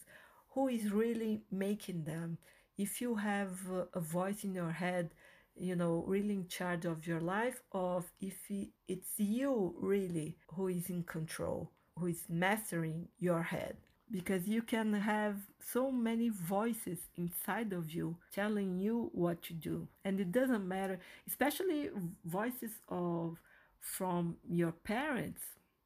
who 0.51 0.69
is 0.69 0.91
really 0.93 1.43
making 1.51 2.05
them. 2.05 2.39
If 2.77 3.01
you 3.01 3.15
have 3.17 3.59
a 3.93 4.01
voice 4.01 4.45
in 4.45 4.55
your 4.55 4.73
head, 4.73 5.11
you 5.57 5.77
know, 5.77 6.05
really 6.07 6.35
in 6.35 6.49
charge 6.49 6.85
of 6.85 7.07
your 7.07 7.21
life, 7.21 7.63
or 7.71 8.05
if 8.21 8.51
it's 8.89 9.19
you 9.19 9.75
really 9.81 10.37
who 10.49 10.69
is 10.69 10.91
in 10.91 11.05
control, 11.05 11.71
who 11.97 12.07
is 12.07 12.25
mastering 12.29 13.09
your 13.19 13.43
head. 13.43 13.77
Because 14.11 14.47
you 14.47 14.63
can 14.63 14.93
have 14.93 15.37
so 15.59 15.91
many 15.91 16.29
voices 16.29 16.99
inside 17.17 17.73
of 17.73 17.91
you 17.91 18.17
telling 18.33 18.79
you 18.79 19.11
what 19.13 19.43
to 19.45 19.55
do. 19.55 19.89
And 20.05 20.21
it 20.21 20.31
doesn't 20.31 20.69
matter 20.69 20.99
especially 21.27 21.91
voices 22.25 22.73
of 22.89 23.39
from 23.81 24.37
your 24.49 24.73
parents. 24.73 25.41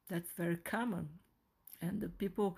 That's 0.09 0.31
very 0.35 0.57
common. 0.57 1.09
And 1.81 2.01
the 2.01 2.09
people 2.09 2.57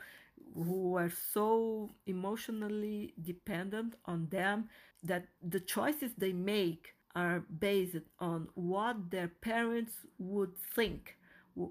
who 0.54 0.96
are 0.98 1.12
so 1.34 1.90
emotionally 2.06 3.14
dependent 3.22 3.96
on 4.06 4.28
them 4.30 4.70
that 5.04 5.26
the 5.42 5.60
choices 5.60 6.12
they 6.18 6.34
make 6.34 6.96
are 7.16 7.44
based 7.60 7.98
on 8.20 8.48
what 8.56 9.12
their 9.12 9.28
parents 9.28 9.94
would 10.18 10.56
think 10.76 11.18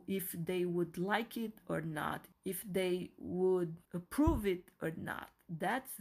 if 0.06 0.32
they 0.32 0.64
would 0.64 0.98
like 0.98 1.36
it 1.36 1.52
or 1.68 1.80
not, 1.80 2.26
if 2.44 2.62
they 2.70 3.10
would 3.18 3.76
approve 3.94 4.46
it 4.46 4.64
or 4.82 4.92
not. 4.96 5.30
That's, 5.48 5.92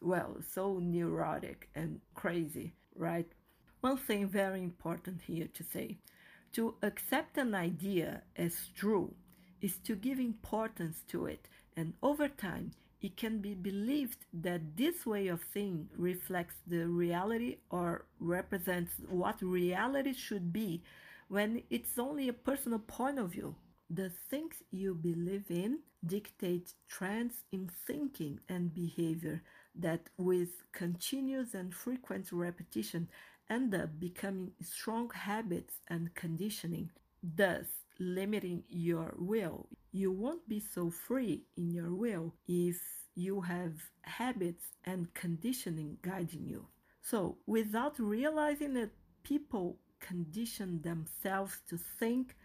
well, 0.00 0.36
so 0.54 0.78
neurotic 0.78 1.68
and 1.74 2.00
crazy, 2.14 2.72
right? 2.94 3.30
One 3.80 3.96
thing 3.96 4.28
very 4.28 4.62
important 4.62 5.22
here 5.22 5.48
to 5.54 5.64
say 5.64 5.98
to 6.52 6.74
accept 6.82 7.38
an 7.38 7.54
idea 7.54 8.22
as 8.36 8.70
true 8.74 9.14
is 9.60 9.78
to 9.78 9.94
give 9.94 10.18
importance 10.18 11.02
to 11.08 11.26
it, 11.26 11.48
and 11.76 11.94
over 12.02 12.28
time, 12.28 12.72
it 13.00 13.16
can 13.16 13.38
be 13.38 13.54
believed 13.54 14.26
that 14.32 14.76
this 14.76 15.06
way 15.06 15.28
of 15.28 15.40
seeing 15.54 15.88
reflects 15.96 16.56
the 16.66 16.86
reality 16.86 17.56
or 17.70 18.04
represents 18.18 18.92
what 19.08 19.40
reality 19.40 20.12
should 20.12 20.52
be 20.52 20.82
when 21.28 21.62
it's 21.70 21.98
only 21.98 22.28
a 22.28 22.32
personal 22.32 22.78
point 22.78 23.18
of 23.18 23.30
view. 23.32 23.54
The 23.88 24.10
things 24.30 24.56
you 24.70 24.94
believe 24.94 25.50
in 25.50 25.80
dictate 26.06 26.74
trends 26.88 27.42
in 27.52 27.70
thinking 27.86 28.40
and 28.48 28.72
behavior 28.74 29.42
that, 29.74 30.10
with 30.16 30.62
continuous 30.72 31.54
and 31.54 31.74
frequent 31.74 32.32
repetition, 32.32 33.08
end 33.48 33.74
up 33.74 33.98
becoming 33.98 34.52
strong 34.62 35.10
habits 35.10 35.74
and 35.88 36.14
conditioning, 36.14 36.90
thus 37.22 37.66
limiting 38.00 38.64
your 38.68 39.14
will. 39.18 39.68
You 39.92 40.10
won't 40.10 40.48
be 40.48 40.60
so 40.60 40.90
free 40.90 41.44
in 41.56 41.70
your 41.70 41.94
will 41.94 42.34
if 42.48 42.80
you 43.14 43.42
have 43.42 43.74
habits 44.02 44.72
and 44.84 45.12
conditioning 45.14 45.98
guiding 46.02 46.46
you. 46.46 46.66
So, 47.02 47.38
without 47.46 47.98
realizing 47.98 48.76
it, 48.76 48.92
people 49.22 49.78
condition 50.00 50.80
themselves 50.82 51.60
to 51.68 51.76
think, 51.76 52.36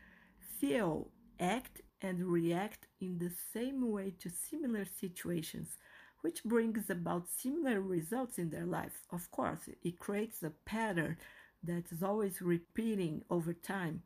feel, 0.59 1.09
act, 1.39 1.81
and 2.01 2.25
react 2.25 2.87
in 2.99 3.17
the 3.17 3.31
same 3.53 3.89
way 3.91 4.13
to 4.19 4.29
similar 4.29 4.85
situations, 4.85 5.77
which 6.21 6.43
brings 6.43 6.89
about 6.89 7.29
similar 7.29 7.81
results 7.81 8.37
in 8.37 8.49
their 8.49 8.65
lives. 8.65 8.95
Of 9.11 9.31
course, 9.31 9.69
it 9.83 9.99
creates 9.99 10.43
a 10.43 10.51
pattern 10.65 11.17
that 11.63 11.91
is 11.91 12.03
always 12.03 12.41
repeating 12.41 13.23
over 13.29 13.53
time. 13.53 14.03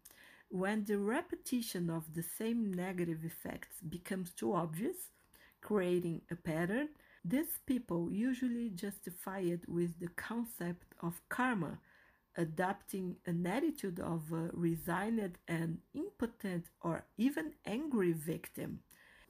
When 0.52 0.84
the 0.86 0.98
repetition 0.98 1.90
of 1.90 2.14
the 2.14 2.24
same 2.24 2.74
negative 2.74 3.24
effects 3.24 3.80
becomes 3.88 4.32
too 4.34 4.54
obvious, 4.54 4.98
creating 5.62 6.22
a 6.32 6.36
pattern, 6.36 6.90
these 7.24 7.60
people 7.66 8.12
usually 8.12 8.70
justify 8.70 9.40
it 9.40 9.68
with 9.70 10.00
the 10.00 10.08
concept 10.10 10.94
of 11.02 11.22
karma, 11.30 11.80
adopting 12.36 13.18
an 13.26 13.46
attitude 13.46 14.00
of 14.00 14.32
a 14.34 14.50
resigned 14.54 15.38
and 15.48 15.80
impotent 15.94 16.66
or 16.82 17.06
even 17.18 17.54
angry 17.66 18.12
victim. 18.14 18.80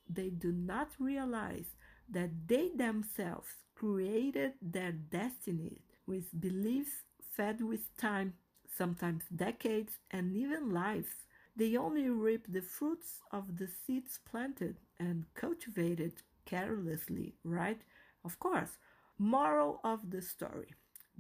They 0.10 0.30
do 0.30 0.52
not 0.52 0.90
realize 1.00 1.76
that 2.10 2.48
they 2.48 2.70
themselves 2.70 3.50
created 3.76 4.54
their 4.62 4.92
destiny 4.92 5.82
with 6.08 6.40
beliefs 6.40 7.04
fed 7.22 7.62
with 7.62 7.96
time, 7.98 8.34
sometimes 8.76 9.24
decades, 9.36 10.00
and 10.12 10.36
even 10.36 10.72
lives. 10.72 11.26
They 11.56 11.76
only 11.78 12.10
reap 12.10 12.46
the 12.48 12.62
fruits 12.62 13.22
of 13.32 13.58
the 13.58 13.68
seeds 13.68 14.20
planted 14.26 14.78
and 15.00 15.26
cultivated 15.34 16.14
carelessly, 16.46 17.36
right? 17.44 17.82
Of 18.24 18.40
course. 18.40 18.78
Moral 19.18 19.82
of 19.84 20.10
the 20.12 20.22
story 20.22 20.74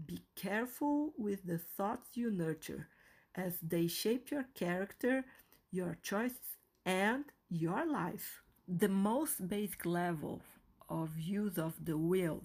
Be 0.05 0.21
careful 0.35 1.13
with 1.17 1.45
the 1.45 1.57
thoughts 1.57 2.15
you 2.15 2.31
nurture, 2.31 2.87
as 3.35 3.57
they 3.61 3.87
shape 3.87 4.31
your 4.31 4.45
character, 4.55 5.25
your 5.71 5.97
choices, 6.01 6.57
and 6.85 7.25
your 7.49 7.85
life. 7.85 8.41
The 8.67 8.87
most 8.89 9.47
basic 9.47 9.85
level 9.85 10.41
of 10.89 11.19
use 11.19 11.57
of 11.57 11.73
the 11.83 11.97
will 11.97 12.43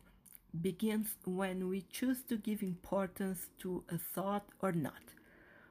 begins 0.60 1.16
when 1.24 1.68
we 1.68 1.82
choose 1.82 2.22
to 2.28 2.36
give 2.36 2.62
importance 2.62 3.48
to 3.58 3.84
a 3.90 3.98
thought 3.98 4.46
or 4.60 4.72
not. 4.72 5.02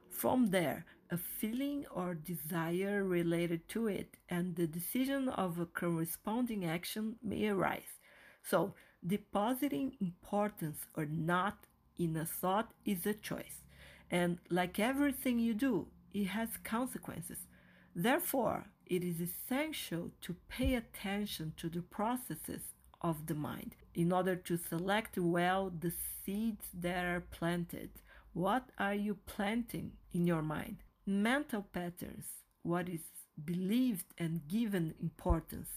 From 0.10 0.48
there, 0.48 0.86
a 1.10 1.18
feeling 1.18 1.86
or 1.92 2.16
desire 2.16 3.04
related 3.04 3.68
to 3.70 3.88
it 3.88 4.18
and 4.30 4.56
the 4.56 4.68
decision 4.68 5.30
of 5.30 5.60
a 5.60 5.66
corresponding 5.66 6.66
action 6.66 7.16
may 7.24 7.48
arise. 7.48 8.00
So, 8.42 8.74
depositing 9.06 9.96
importance 10.02 10.80
or 10.96 11.06
not 11.06 11.66
in 11.98 12.16
a 12.18 12.26
thought 12.26 12.72
is 12.86 13.06
a 13.06 13.14
choice. 13.14 13.64
And 14.10 14.40
like 14.50 14.80
everything 14.80 15.40
you 15.40 15.54
do, 15.54 15.88
it 16.14 16.28
has 16.28 16.50
consequences. 16.64 17.48
Therefore, 17.96 18.66
it 18.86 19.04
is 19.04 19.22
essential 19.22 20.12
to 20.22 20.36
pay 20.50 20.76
attention 20.76 21.54
to 21.58 21.70
the 21.70 21.82
processes 21.82 22.73
of 23.04 23.28
the 23.28 23.36
mind 23.36 23.76
in 23.94 24.12
order 24.12 24.36
to 24.36 24.58
select 24.58 25.18
well 25.18 25.70
the 25.70 25.92
seeds 26.26 26.66
that 26.74 27.06
are 27.06 27.22
planted. 27.22 27.90
What 28.34 28.70
are 28.80 28.94
you 28.96 29.18
planting 29.26 29.92
in 30.14 30.26
your 30.26 30.42
mind? 30.42 30.78
Mental 31.06 31.62
patterns, 31.62 32.26
what 32.64 32.88
is 32.90 33.02
believed 33.44 34.06
and 34.18 34.48
given 34.48 34.96
importance, 35.02 35.70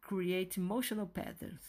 create 0.00 0.56
emotional 0.56 1.06
patterns, 1.06 1.60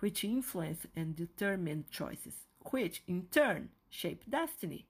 which 0.00 0.22
influence 0.24 0.86
and 0.94 1.16
determine 1.16 1.86
choices, 1.90 2.34
which 2.70 3.02
in 3.06 3.26
turn 3.30 3.70
shape 3.88 4.22
destiny. 4.28 4.86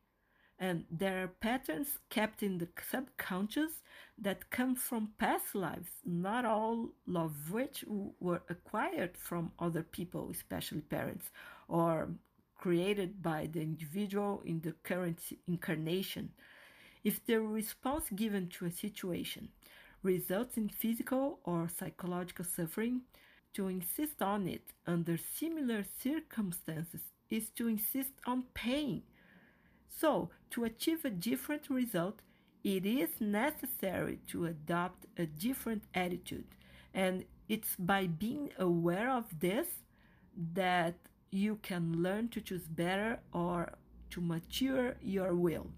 And 0.59 0.85
there 0.91 1.25
are 1.25 1.29
patterns 1.29 1.99
kept 2.09 2.43
in 2.43 2.59
the 2.59 2.69
subconscious 2.91 3.83
that 4.19 4.51
come 4.51 4.75
from 4.75 5.13
past 5.19 5.55
lives, 5.55 5.91
not 6.05 6.47
all 6.47 6.93
of 7.15 7.53
which 7.53 7.85
were 8.21 8.43
acquired 8.49 9.19
from 9.19 9.53
other 9.59 9.83
people, 9.83 10.31
especially 10.31 10.81
parents, 10.81 11.31
or 11.69 12.09
created 12.57 13.23
by 13.23 13.49
the 13.53 13.61
individual 13.61 14.43
in 14.47 14.61
the 14.61 14.73
current 14.83 15.21
incarnation. 15.47 16.31
If 17.05 17.25
the 17.27 17.41
response 17.41 18.09
given 18.15 18.49
to 18.49 18.65
a 18.65 18.71
situation 18.71 19.51
results 20.03 20.57
in 20.57 20.71
physical 20.71 21.41
or 21.45 21.69
psychological 21.69 22.47
suffering, 22.47 23.03
to 23.53 23.69
insist 23.69 24.21
on 24.21 24.47
it 24.47 24.73
under 24.87 25.17
similar 25.17 25.85
circumstances 26.03 27.01
is 27.31 27.49
to 27.51 27.69
insist 27.69 28.13
on 28.27 28.45
pain. 28.55 29.03
So, 29.99 30.31
to 30.51 30.65
achieve 30.65 31.05
a 31.05 31.11
different 31.11 31.71
result, 31.71 32.21
it 32.63 32.85
is 32.85 33.21
necessary 33.21 34.19
to 34.29 34.47
adopt 34.47 35.07
a 35.17 35.27
different 35.27 35.85
attitude. 35.95 36.49
And 36.93 37.25
it's 37.49 37.77
by 37.77 38.07
being 38.07 38.51
aware 38.59 39.11
of 39.11 39.25
this 39.41 39.69
that 40.53 40.97
you 41.31 41.57
can 41.63 42.03
learn 42.03 42.29
to 42.29 42.41
choose 42.41 42.67
better 42.69 43.21
or 43.33 43.73
to 44.11 44.21
mature 44.21 44.97
your 45.01 45.35
will. 45.35 45.69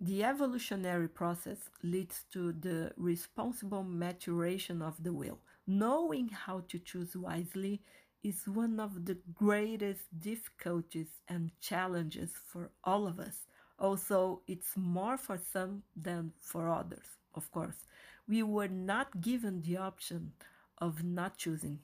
The 0.00 0.24
evolutionary 0.24 1.08
process 1.08 1.58
leads 1.82 2.24
to 2.32 2.52
the 2.52 2.92
responsible 2.96 3.84
maturation 3.84 4.82
of 4.82 5.02
the 5.02 5.12
will. 5.12 5.38
Knowing 5.66 6.28
how 6.28 6.64
to 6.68 6.78
choose 6.78 7.14
wisely 7.14 7.82
is 8.22 8.48
one 8.48 8.80
of 8.80 9.04
the 9.04 9.18
greatest 9.34 10.02
difficulties 10.18 11.20
and 11.28 11.50
challenges 11.60 12.32
for 12.46 12.70
all 12.82 13.06
of 13.06 13.20
us. 13.20 13.46
Also, 13.80 14.42
it's 14.46 14.76
more 14.76 15.16
for 15.16 15.38
some 15.38 15.82
than 15.96 16.32
for 16.40 16.68
others, 16.68 17.16
of 17.34 17.50
course. 17.50 17.86
We 18.28 18.42
were 18.42 18.68
not 18.68 19.20
given 19.20 19.62
the 19.62 19.78
option 19.78 20.32
of 20.78 21.02
not 21.02 21.38
choosing. 21.38 21.80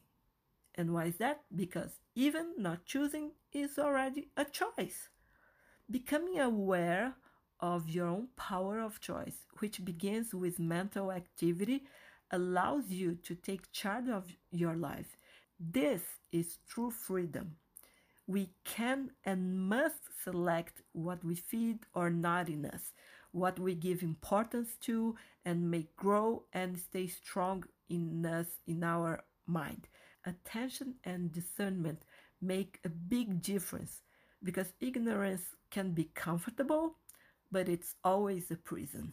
And 0.74 0.92
why 0.92 1.06
is 1.06 1.16
that? 1.16 1.40
Because 1.54 1.98
even 2.14 2.52
not 2.58 2.84
choosing 2.84 3.32
is 3.52 3.78
already 3.78 4.28
a 4.36 4.44
choice. 4.44 5.08
Becoming 5.90 6.38
aware 6.38 7.14
of 7.60 7.88
your 7.88 8.08
own 8.08 8.28
power 8.36 8.80
of 8.80 9.00
choice, 9.00 9.46
which 9.60 9.84
begins 9.84 10.34
with 10.34 10.58
mental 10.58 11.10
activity 11.10 11.84
allows 12.30 12.90
you 12.90 13.14
to 13.14 13.34
take 13.34 13.72
charge 13.72 14.08
of 14.08 14.24
your 14.50 14.76
life. 14.76 15.16
This 15.58 16.02
is 16.32 16.58
true 16.68 16.90
freedom. 16.90 17.56
We 18.26 18.50
can 18.64 19.10
and 19.24 19.68
must 19.68 20.02
select 20.22 20.82
what 20.92 21.24
we 21.24 21.34
feed 21.36 21.80
or 21.94 22.10
not 22.10 22.48
in 22.48 22.66
us, 22.66 22.92
what 23.32 23.58
we 23.58 23.74
give 23.74 24.02
importance 24.02 24.76
to, 24.82 25.16
and 25.44 25.70
make 25.70 25.96
grow 25.96 26.44
and 26.52 26.78
stay 26.78 27.06
strong 27.06 27.64
in 27.88 28.26
us 28.26 28.46
in 28.66 28.82
our 28.82 29.22
mind. 29.46 29.88
Attention 30.24 30.96
and 31.04 31.32
discernment 31.32 32.02
make 32.40 32.80
a 32.84 32.88
big 32.88 33.42
difference 33.42 34.02
because 34.42 34.72
ignorance 34.80 35.42
can 35.70 35.92
be 35.92 36.10
comfortable, 36.14 36.96
but 37.52 37.68
it's 37.68 37.94
always 38.04 38.50
a 38.50 38.56
prison. 38.56 39.12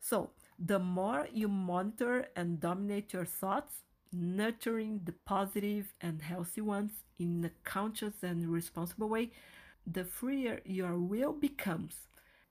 So, 0.00 0.30
the 0.58 0.78
more 0.78 1.28
you 1.32 1.48
monitor 1.48 2.28
and 2.36 2.60
dominate 2.60 3.12
your 3.12 3.24
thoughts, 3.24 3.72
nurturing 4.12 5.00
the 5.04 5.12
positive 5.24 5.92
and 6.00 6.22
healthy 6.22 6.60
ones 6.60 6.92
in 7.18 7.44
a 7.44 7.50
conscious 7.68 8.22
and 8.22 8.48
responsible 8.48 9.08
way, 9.08 9.30
the 9.86 10.04
freer 10.04 10.60
your 10.64 10.98
will 10.98 11.32
becomes 11.32 12.08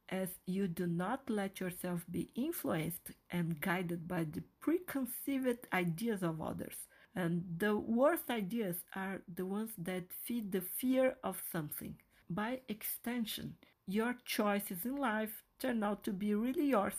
as 0.09 0.29
you 0.45 0.67
do 0.67 0.85
not 0.87 1.29
let 1.29 1.59
yourself 1.59 2.05
be 2.11 2.29
influenced 2.35 3.11
and 3.31 3.59
guided 3.61 4.07
by 4.07 4.23
the 4.23 4.43
preconceived 4.61 5.67
ideas 5.73 6.21
of 6.23 6.41
others. 6.41 6.87
And 7.15 7.43
the 7.57 7.75
worst 7.77 8.29
ideas 8.29 8.77
are 8.95 9.21
the 9.33 9.45
ones 9.45 9.71
that 9.77 10.11
feed 10.25 10.51
the 10.51 10.61
fear 10.61 11.17
of 11.23 11.41
something. 11.51 11.95
By 12.29 12.61
extension, 12.67 13.55
your 13.87 14.15
choices 14.25 14.85
in 14.85 14.95
life 14.97 15.43
turn 15.59 15.83
out 15.83 16.03
to 16.03 16.11
be 16.13 16.35
really 16.35 16.67
yours 16.67 16.95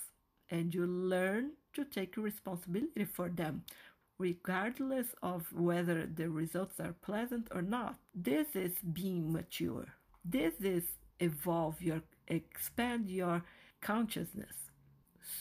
and 0.51 0.75
you 0.75 0.87
learn 0.87 1.53
to 1.75 1.85
take 1.85 2.17
responsibility 2.17 3.05
for 3.05 3.29
them 3.29 3.63
regardless 4.19 5.09
of 5.23 5.53
whether 5.53 6.07
the 6.07 6.29
results 6.31 6.81
are 6.81 6.95
pleasant 7.03 7.49
or 7.55 7.63
not. 7.63 7.97
This 8.15 8.55
is 8.55 8.73
being 8.93 9.33
mature. 9.33 9.87
This 10.25 10.55
is 10.61 10.85
evolve 11.21 11.81
your 11.81 12.03
expand 12.29 13.11
your 13.11 13.43
consciousness. 13.81 14.71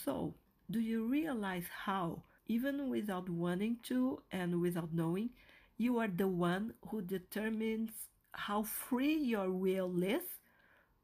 So, 0.04 0.34
do 0.70 0.80
you 0.80 1.06
realize 1.06 1.64
how, 1.84 2.22
even 2.46 2.88
without 2.90 3.28
wanting 3.28 3.78
to 3.84 4.22
and 4.30 4.60
without 4.60 4.92
knowing, 4.92 5.30
you 5.78 5.98
are 5.98 6.08
the 6.08 6.28
one 6.28 6.74
who 6.88 7.02
determines 7.02 7.90
how 8.32 8.62
free 8.64 9.14
your 9.14 9.50
will 9.50 10.02
is 10.02 10.22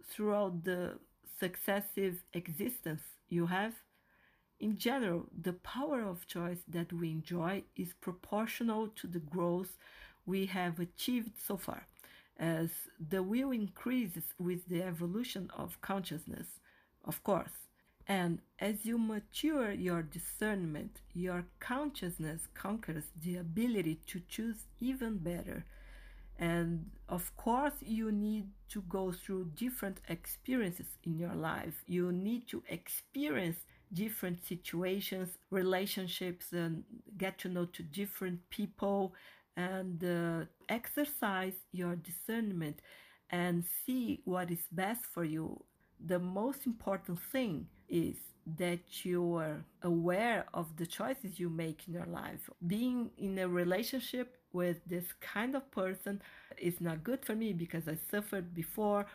throughout 0.06 0.64
the 0.64 0.98
successive 1.40 2.22
existence 2.34 3.02
you 3.28 3.46
have? 3.46 3.74
In 4.62 4.78
general, 4.78 5.26
the 5.36 5.54
power 5.54 6.02
of 6.02 6.28
choice 6.28 6.60
that 6.68 6.92
we 6.92 7.10
enjoy 7.10 7.64
is 7.74 7.94
proportional 8.00 8.86
to 8.94 9.08
the 9.08 9.18
growth 9.18 9.76
we 10.24 10.46
have 10.46 10.78
achieved 10.78 11.32
so 11.36 11.56
far, 11.56 11.88
as 12.38 12.70
the 13.10 13.24
will 13.24 13.50
increases 13.50 14.22
with 14.38 14.68
the 14.68 14.84
evolution 14.84 15.50
of 15.58 15.80
consciousness, 15.80 16.60
of 17.04 17.24
course. 17.24 17.66
And 18.06 18.38
as 18.60 18.86
you 18.86 18.98
mature 18.98 19.72
your 19.72 20.00
discernment, 20.00 21.00
your 21.12 21.44
consciousness 21.58 22.46
conquers 22.54 23.06
the 23.20 23.38
ability 23.38 23.98
to 24.06 24.20
choose 24.28 24.68
even 24.78 25.18
better. 25.18 25.64
And 26.38 26.88
of 27.08 27.36
course, 27.36 27.74
you 27.80 28.12
need 28.12 28.46
to 28.68 28.82
go 28.82 29.10
through 29.10 29.50
different 29.56 29.98
experiences 30.08 30.86
in 31.02 31.18
your 31.18 31.34
life. 31.34 31.82
You 31.88 32.12
need 32.12 32.46
to 32.48 32.62
experience 32.68 33.58
different 33.92 34.44
situations, 34.44 35.38
relationships, 35.50 36.52
and 36.52 36.84
get 37.18 37.38
to 37.38 37.48
know 37.48 37.66
to 37.66 37.82
different 37.82 38.40
people 38.50 39.14
and 39.56 40.02
uh, 40.04 40.44
exercise 40.68 41.54
your 41.72 41.96
discernment 41.96 42.80
and 43.30 43.64
see 43.84 44.20
what 44.24 44.50
is 44.50 44.66
best 44.72 45.04
for 45.06 45.24
you. 45.24 45.62
The 46.04 46.18
most 46.18 46.66
important 46.66 47.18
thing 47.30 47.66
is 47.88 48.16
that 48.58 49.04
you 49.04 49.36
are 49.36 49.64
aware 49.82 50.46
of 50.52 50.76
the 50.76 50.86
choices 50.86 51.38
you 51.38 51.48
make 51.48 51.86
in 51.86 51.94
your 51.94 52.06
life. 52.06 52.50
Being 52.66 53.10
in 53.18 53.38
a 53.38 53.48
relationship 53.48 54.36
with 54.52 54.78
this 54.86 55.04
kind 55.20 55.54
of 55.54 55.70
person 55.70 56.20
is 56.58 56.80
not 56.80 57.04
good 57.04 57.24
for 57.24 57.34
me 57.34 57.52
because 57.52 57.86
I 57.88 57.96
suffered 58.10 58.54
before. 58.54 59.06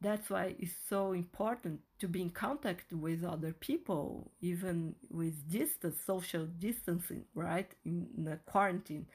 That's 0.00 0.30
why 0.30 0.54
it's 0.58 0.72
so 0.88 1.12
important 1.12 1.80
to 1.98 2.08
be 2.08 2.22
in 2.22 2.30
contact 2.30 2.92
with 2.92 3.22
other 3.22 3.52
people, 3.52 4.30
even 4.40 4.94
with 5.10 5.50
distance, 5.50 5.96
social 6.06 6.46
distancing, 6.46 7.24
right? 7.34 7.70
In, 7.84 8.26
a 8.32 8.36
quarantine. 8.50 9.06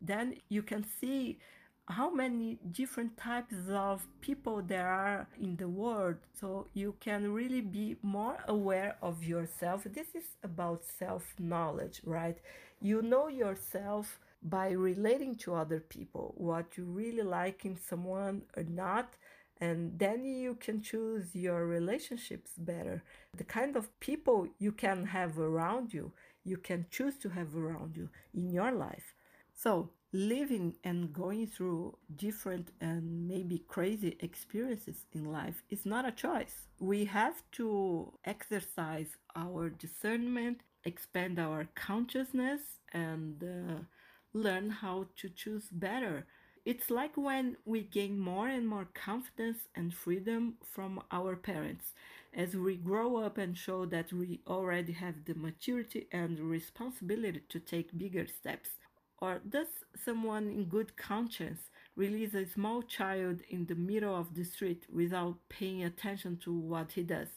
Then 0.00 0.36
you 0.48 0.62
can 0.62 0.84
see 1.00 1.38
how 1.88 2.10
many 2.10 2.58
different 2.70 3.16
types 3.16 3.54
of 3.68 4.06
people 4.20 4.62
there 4.62 4.86
are 4.88 5.26
in 5.40 5.56
the 5.56 5.68
world 5.68 6.16
so 6.40 6.68
you 6.72 6.94
can 7.00 7.32
really 7.32 7.60
be 7.60 7.96
more 8.02 8.38
aware 8.46 8.96
of 9.02 9.24
yourself 9.24 9.84
this 9.92 10.14
is 10.14 10.24
about 10.44 10.84
self 10.98 11.34
knowledge 11.40 12.00
right 12.04 12.38
you 12.80 13.02
know 13.02 13.26
yourself 13.26 14.20
by 14.42 14.70
relating 14.70 15.34
to 15.34 15.52
other 15.52 15.80
people 15.80 16.32
what 16.36 16.76
you 16.76 16.84
really 16.84 17.22
like 17.22 17.64
in 17.64 17.76
someone 17.76 18.42
or 18.56 18.62
not 18.62 19.16
and 19.60 19.98
then 19.98 20.24
you 20.24 20.54
can 20.54 20.80
choose 20.80 21.34
your 21.34 21.66
relationships 21.66 22.52
better 22.56 23.02
the 23.36 23.44
kind 23.44 23.76
of 23.76 23.98
people 24.00 24.46
you 24.58 24.72
can 24.72 25.04
have 25.06 25.38
around 25.38 25.92
you 25.92 26.12
you 26.44 26.56
can 26.56 26.86
choose 26.90 27.18
to 27.18 27.28
have 27.28 27.54
around 27.56 27.96
you 27.96 28.08
in 28.34 28.50
your 28.50 28.72
life 28.72 29.14
so 29.54 29.90
living 30.12 30.74
and 30.82 31.12
going 31.12 31.46
through 31.46 31.96
different 32.16 32.70
and 32.80 33.28
maybe 33.28 33.64
crazy 33.68 34.16
experiences 34.20 35.06
in 35.12 35.24
life 35.24 35.62
is 35.70 35.86
not 35.86 36.06
a 36.06 36.10
choice. 36.10 36.66
We 36.80 37.04
have 37.06 37.42
to 37.52 38.12
exercise 38.24 39.16
our 39.36 39.70
discernment, 39.70 40.62
expand 40.84 41.38
our 41.38 41.68
consciousness, 41.74 42.60
and 42.92 43.42
uh, 43.42 43.82
learn 44.32 44.70
how 44.70 45.06
to 45.16 45.28
choose 45.28 45.68
better. 45.70 46.26
It's 46.64 46.90
like 46.90 47.16
when 47.18 47.58
we 47.66 47.82
gain 47.82 48.18
more 48.18 48.48
and 48.48 48.66
more 48.66 48.86
confidence 48.94 49.68
and 49.74 49.92
freedom 49.92 50.54
from 50.64 51.02
our 51.10 51.36
parents. 51.36 51.92
As 52.32 52.54
we 52.56 52.76
grow 52.76 53.16
up 53.18 53.36
and 53.36 53.58
show 53.58 53.84
that 53.86 54.10
we 54.12 54.40
already 54.46 54.92
have 54.92 55.24
the 55.26 55.34
maturity 55.34 56.06
and 56.12 56.38
responsibility 56.40 57.42
to 57.50 57.60
take 57.60 57.98
bigger 57.98 58.26
steps, 58.26 58.70
or 59.18 59.40
does 59.46 59.66
someone 59.94 60.48
in 60.48 60.64
good 60.64 60.96
conscience 60.96 61.68
release 61.94 62.32
a 62.34 62.46
small 62.46 62.80
child 62.82 63.42
in 63.50 63.66
the 63.66 63.74
middle 63.74 64.14
of 64.14 64.34
the 64.34 64.44
street 64.44 64.86
without 64.90 65.36
paying 65.50 65.82
attention 65.84 66.38
to 66.38 66.52
what 66.52 66.92
he 66.92 67.02
does? 67.02 67.28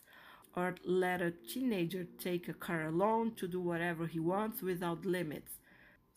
Or 0.55 0.75
let 0.85 1.21
a 1.21 1.31
teenager 1.31 2.05
take 2.19 2.47
a 2.47 2.53
car 2.53 2.83
alone 2.85 3.35
to 3.35 3.47
do 3.47 3.59
whatever 3.59 4.05
he 4.07 4.19
wants 4.19 4.61
without 4.61 5.05
limits? 5.05 5.59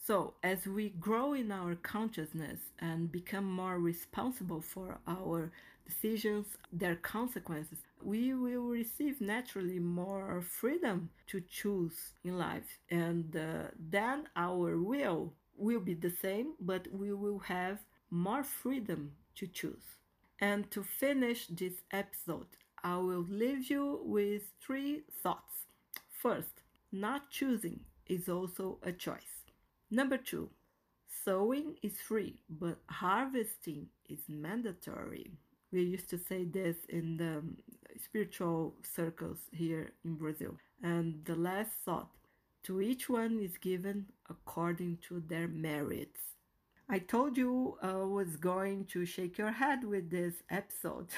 So, 0.07 0.35
as 0.45 0.67
we 0.69 0.91
grow 0.91 1.33
in 1.33 1.51
our 1.51 1.75
consciousness 1.75 2.61
and 2.79 3.11
become 3.11 3.45
more 3.45 3.81
responsible 3.81 4.61
for 4.61 4.99
our 5.09 5.51
decisions, 5.85 6.47
their 6.73 6.95
consequences, 6.95 7.79
we 8.01 8.33
will 8.33 8.69
receive 8.69 9.21
naturally 9.21 9.81
more 9.81 10.41
freedom 10.43 11.11
to 11.27 11.41
choose 11.41 12.13
in 12.23 12.39
life. 12.39 12.79
And 12.89 13.35
uh, 13.37 13.71
then 13.77 14.29
our 14.37 14.79
will 14.79 15.33
will 15.57 15.81
be 15.81 15.95
the 15.95 16.11
same, 16.11 16.55
but 16.61 16.87
we 16.93 17.13
will 17.13 17.41
have 17.41 17.81
more 18.09 18.45
freedom 18.45 19.17
to 19.35 19.49
choose. 19.49 19.97
And 20.41 20.71
to 20.71 20.85
finish 20.85 21.49
this 21.49 21.83
episode, 21.91 22.47
I 22.85 22.99
will 22.99 23.27
leave 23.29 23.69
you 23.69 24.01
with 24.05 24.53
three 24.65 25.03
thoughts. 25.23 25.67
First, 26.09 26.63
not 26.93 27.31
choosing 27.31 27.81
is 28.07 28.29
also 28.29 28.79
a 28.85 28.93
choice. 28.93 29.36
Number 29.91 30.17
two, 30.17 30.51
sowing 31.25 31.77
is 31.83 32.01
free, 32.01 32.41
but 32.49 32.79
harvesting 32.89 33.87
is 34.09 34.19
mandatory. 34.29 35.31
We 35.73 35.83
used 35.83 36.11
to 36.11 36.19
say 36.19 36.45
this 36.45 36.77
in 36.89 37.17
the 37.17 37.39
um, 37.39 37.57
spiritual 38.03 38.75
circles 38.83 39.39
here 39.53 39.93
in 40.05 40.15
Brazil. 40.15 40.57
And 40.83 41.25
the 41.25 41.37
last 41.37 41.71
thought, 41.85 42.11
to 42.65 42.81
each 42.81 43.09
one 43.09 43.39
is 43.41 43.59
given 43.59 44.07
according 44.29 44.99
to 45.09 45.23
their 45.29 45.49
merits. 45.49 46.21
I 46.89 47.01
told 47.01 47.37
you 47.37 47.79
I 47.83 47.95
was 47.95 48.37
going 48.37 48.85
to 48.87 49.05
shake 49.05 49.39
your 49.39 49.51
head 49.51 49.85
with 49.85 50.11
this 50.11 50.35
episode. 50.51 51.09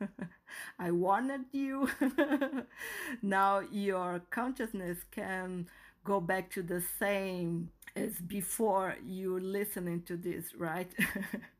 I 0.78 0.90
warned 0.90 1.46
you. 1.52 1.88
now 3.22 3.60
your 3.60 4.20
consciousness 4.30 4.98
can 5.10 5.66
go 6.04 6.20
back 6.20 6.50
to 6.52 6.62
the 6.62 6.82
same 6.98 7.70
as 7.96 8.14
before 8.20 8.96
you're 9.04 9.40
listening 9.40 10.02
to 10.02 10.16
this, 10.16 10.54
right? 10.54 10.90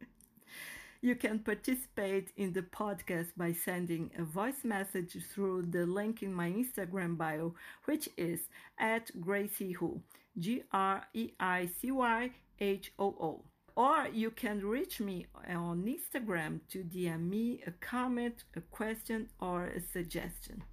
You 1.01 1.15
can 1.15 1.39
participate 1.39 2.33
in 2.37 2.53
the 2.55 2.63
podcast 2.63 3.29
by 3.37 3.53
sending 3.53 4.11
a 4.19 4.25
voice 4.25 4.65
message 4.65 5.17
through 5.33 5.67
the 5.71 5.87
link 5.87 6.25
in 6.25 6.35
my 6.35 6.51
Instagram 6.51 7.17
bio, 7.17 7.55
which 7.85 8.09
is 8.17 8.41
at 8.81 9.13
Greicy 9.21 9.77
Hoo, 9.77 10.03
G 10.37 10.65
R 10.73 11.05
E 11.15 11.31
I 11.39 11.67
C 11.81 11.93
Y 11.93 12.31
H 12.59 12.93
O 12.99 13.07
O. 13.07 13.45
Or 13.77 14.09
you 14.13 14.33
can 14.33 14.67
reach 14.67 14.99
me 14.99 15.27
on 15.49 15.85
Instagram 15.85 16.63
to 16.71 16.83
DM 16.83 17.29
me 17.29 17.63
a 17.65 17.71
comment, 17.71 18.43
a 18.57 18.61
question, 18.61 19.29
or 19.41 19.67
a 19.67 19.81
suggestion. 19.81 20.65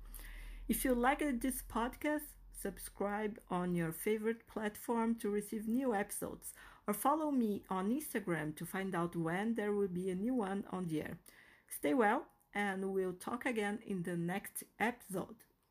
If 0.67 0.83
you 0.83 0.95
liked 0.95 1.39
this 1.41 1.61
podcast, 1.71 2.33
subscribe 2.65 3.37
on 3.51 3.75
your 3.75 3.91
favorite 3.91 4.47
platform 4.47 5.13
to 5.13 5.29
receive 5.29 5.67
new 5.67 5.93
episodes 5.93 6.51
or 6.87 6.95
follow 6.95 7.29
me 7.29 7.63
on 7.69 7.91
Instagram 7.91 8.55
to 8.55 8.65
find 8.65 8.95
out 8.95 9.15
when 9.15 9.53
there 9.53 9.71
will 9.71 9.93
be 10.01 10.09
a 10.09 10.15
new 10.15 10.33
one 10.33 10.63
on 10.71 10.87
the 10.87 11.01
air. 11.01 11.19
Stay 11.67 11.93
well, 11.93 12.25
and 12.55 12.91
we'll 12.91 13.13
talk 13.13 13.45
again 13.45 13.77
in 13.85 14.01
the 14.01 14.17
next 14.17 14.63
episode. 14.79 15.35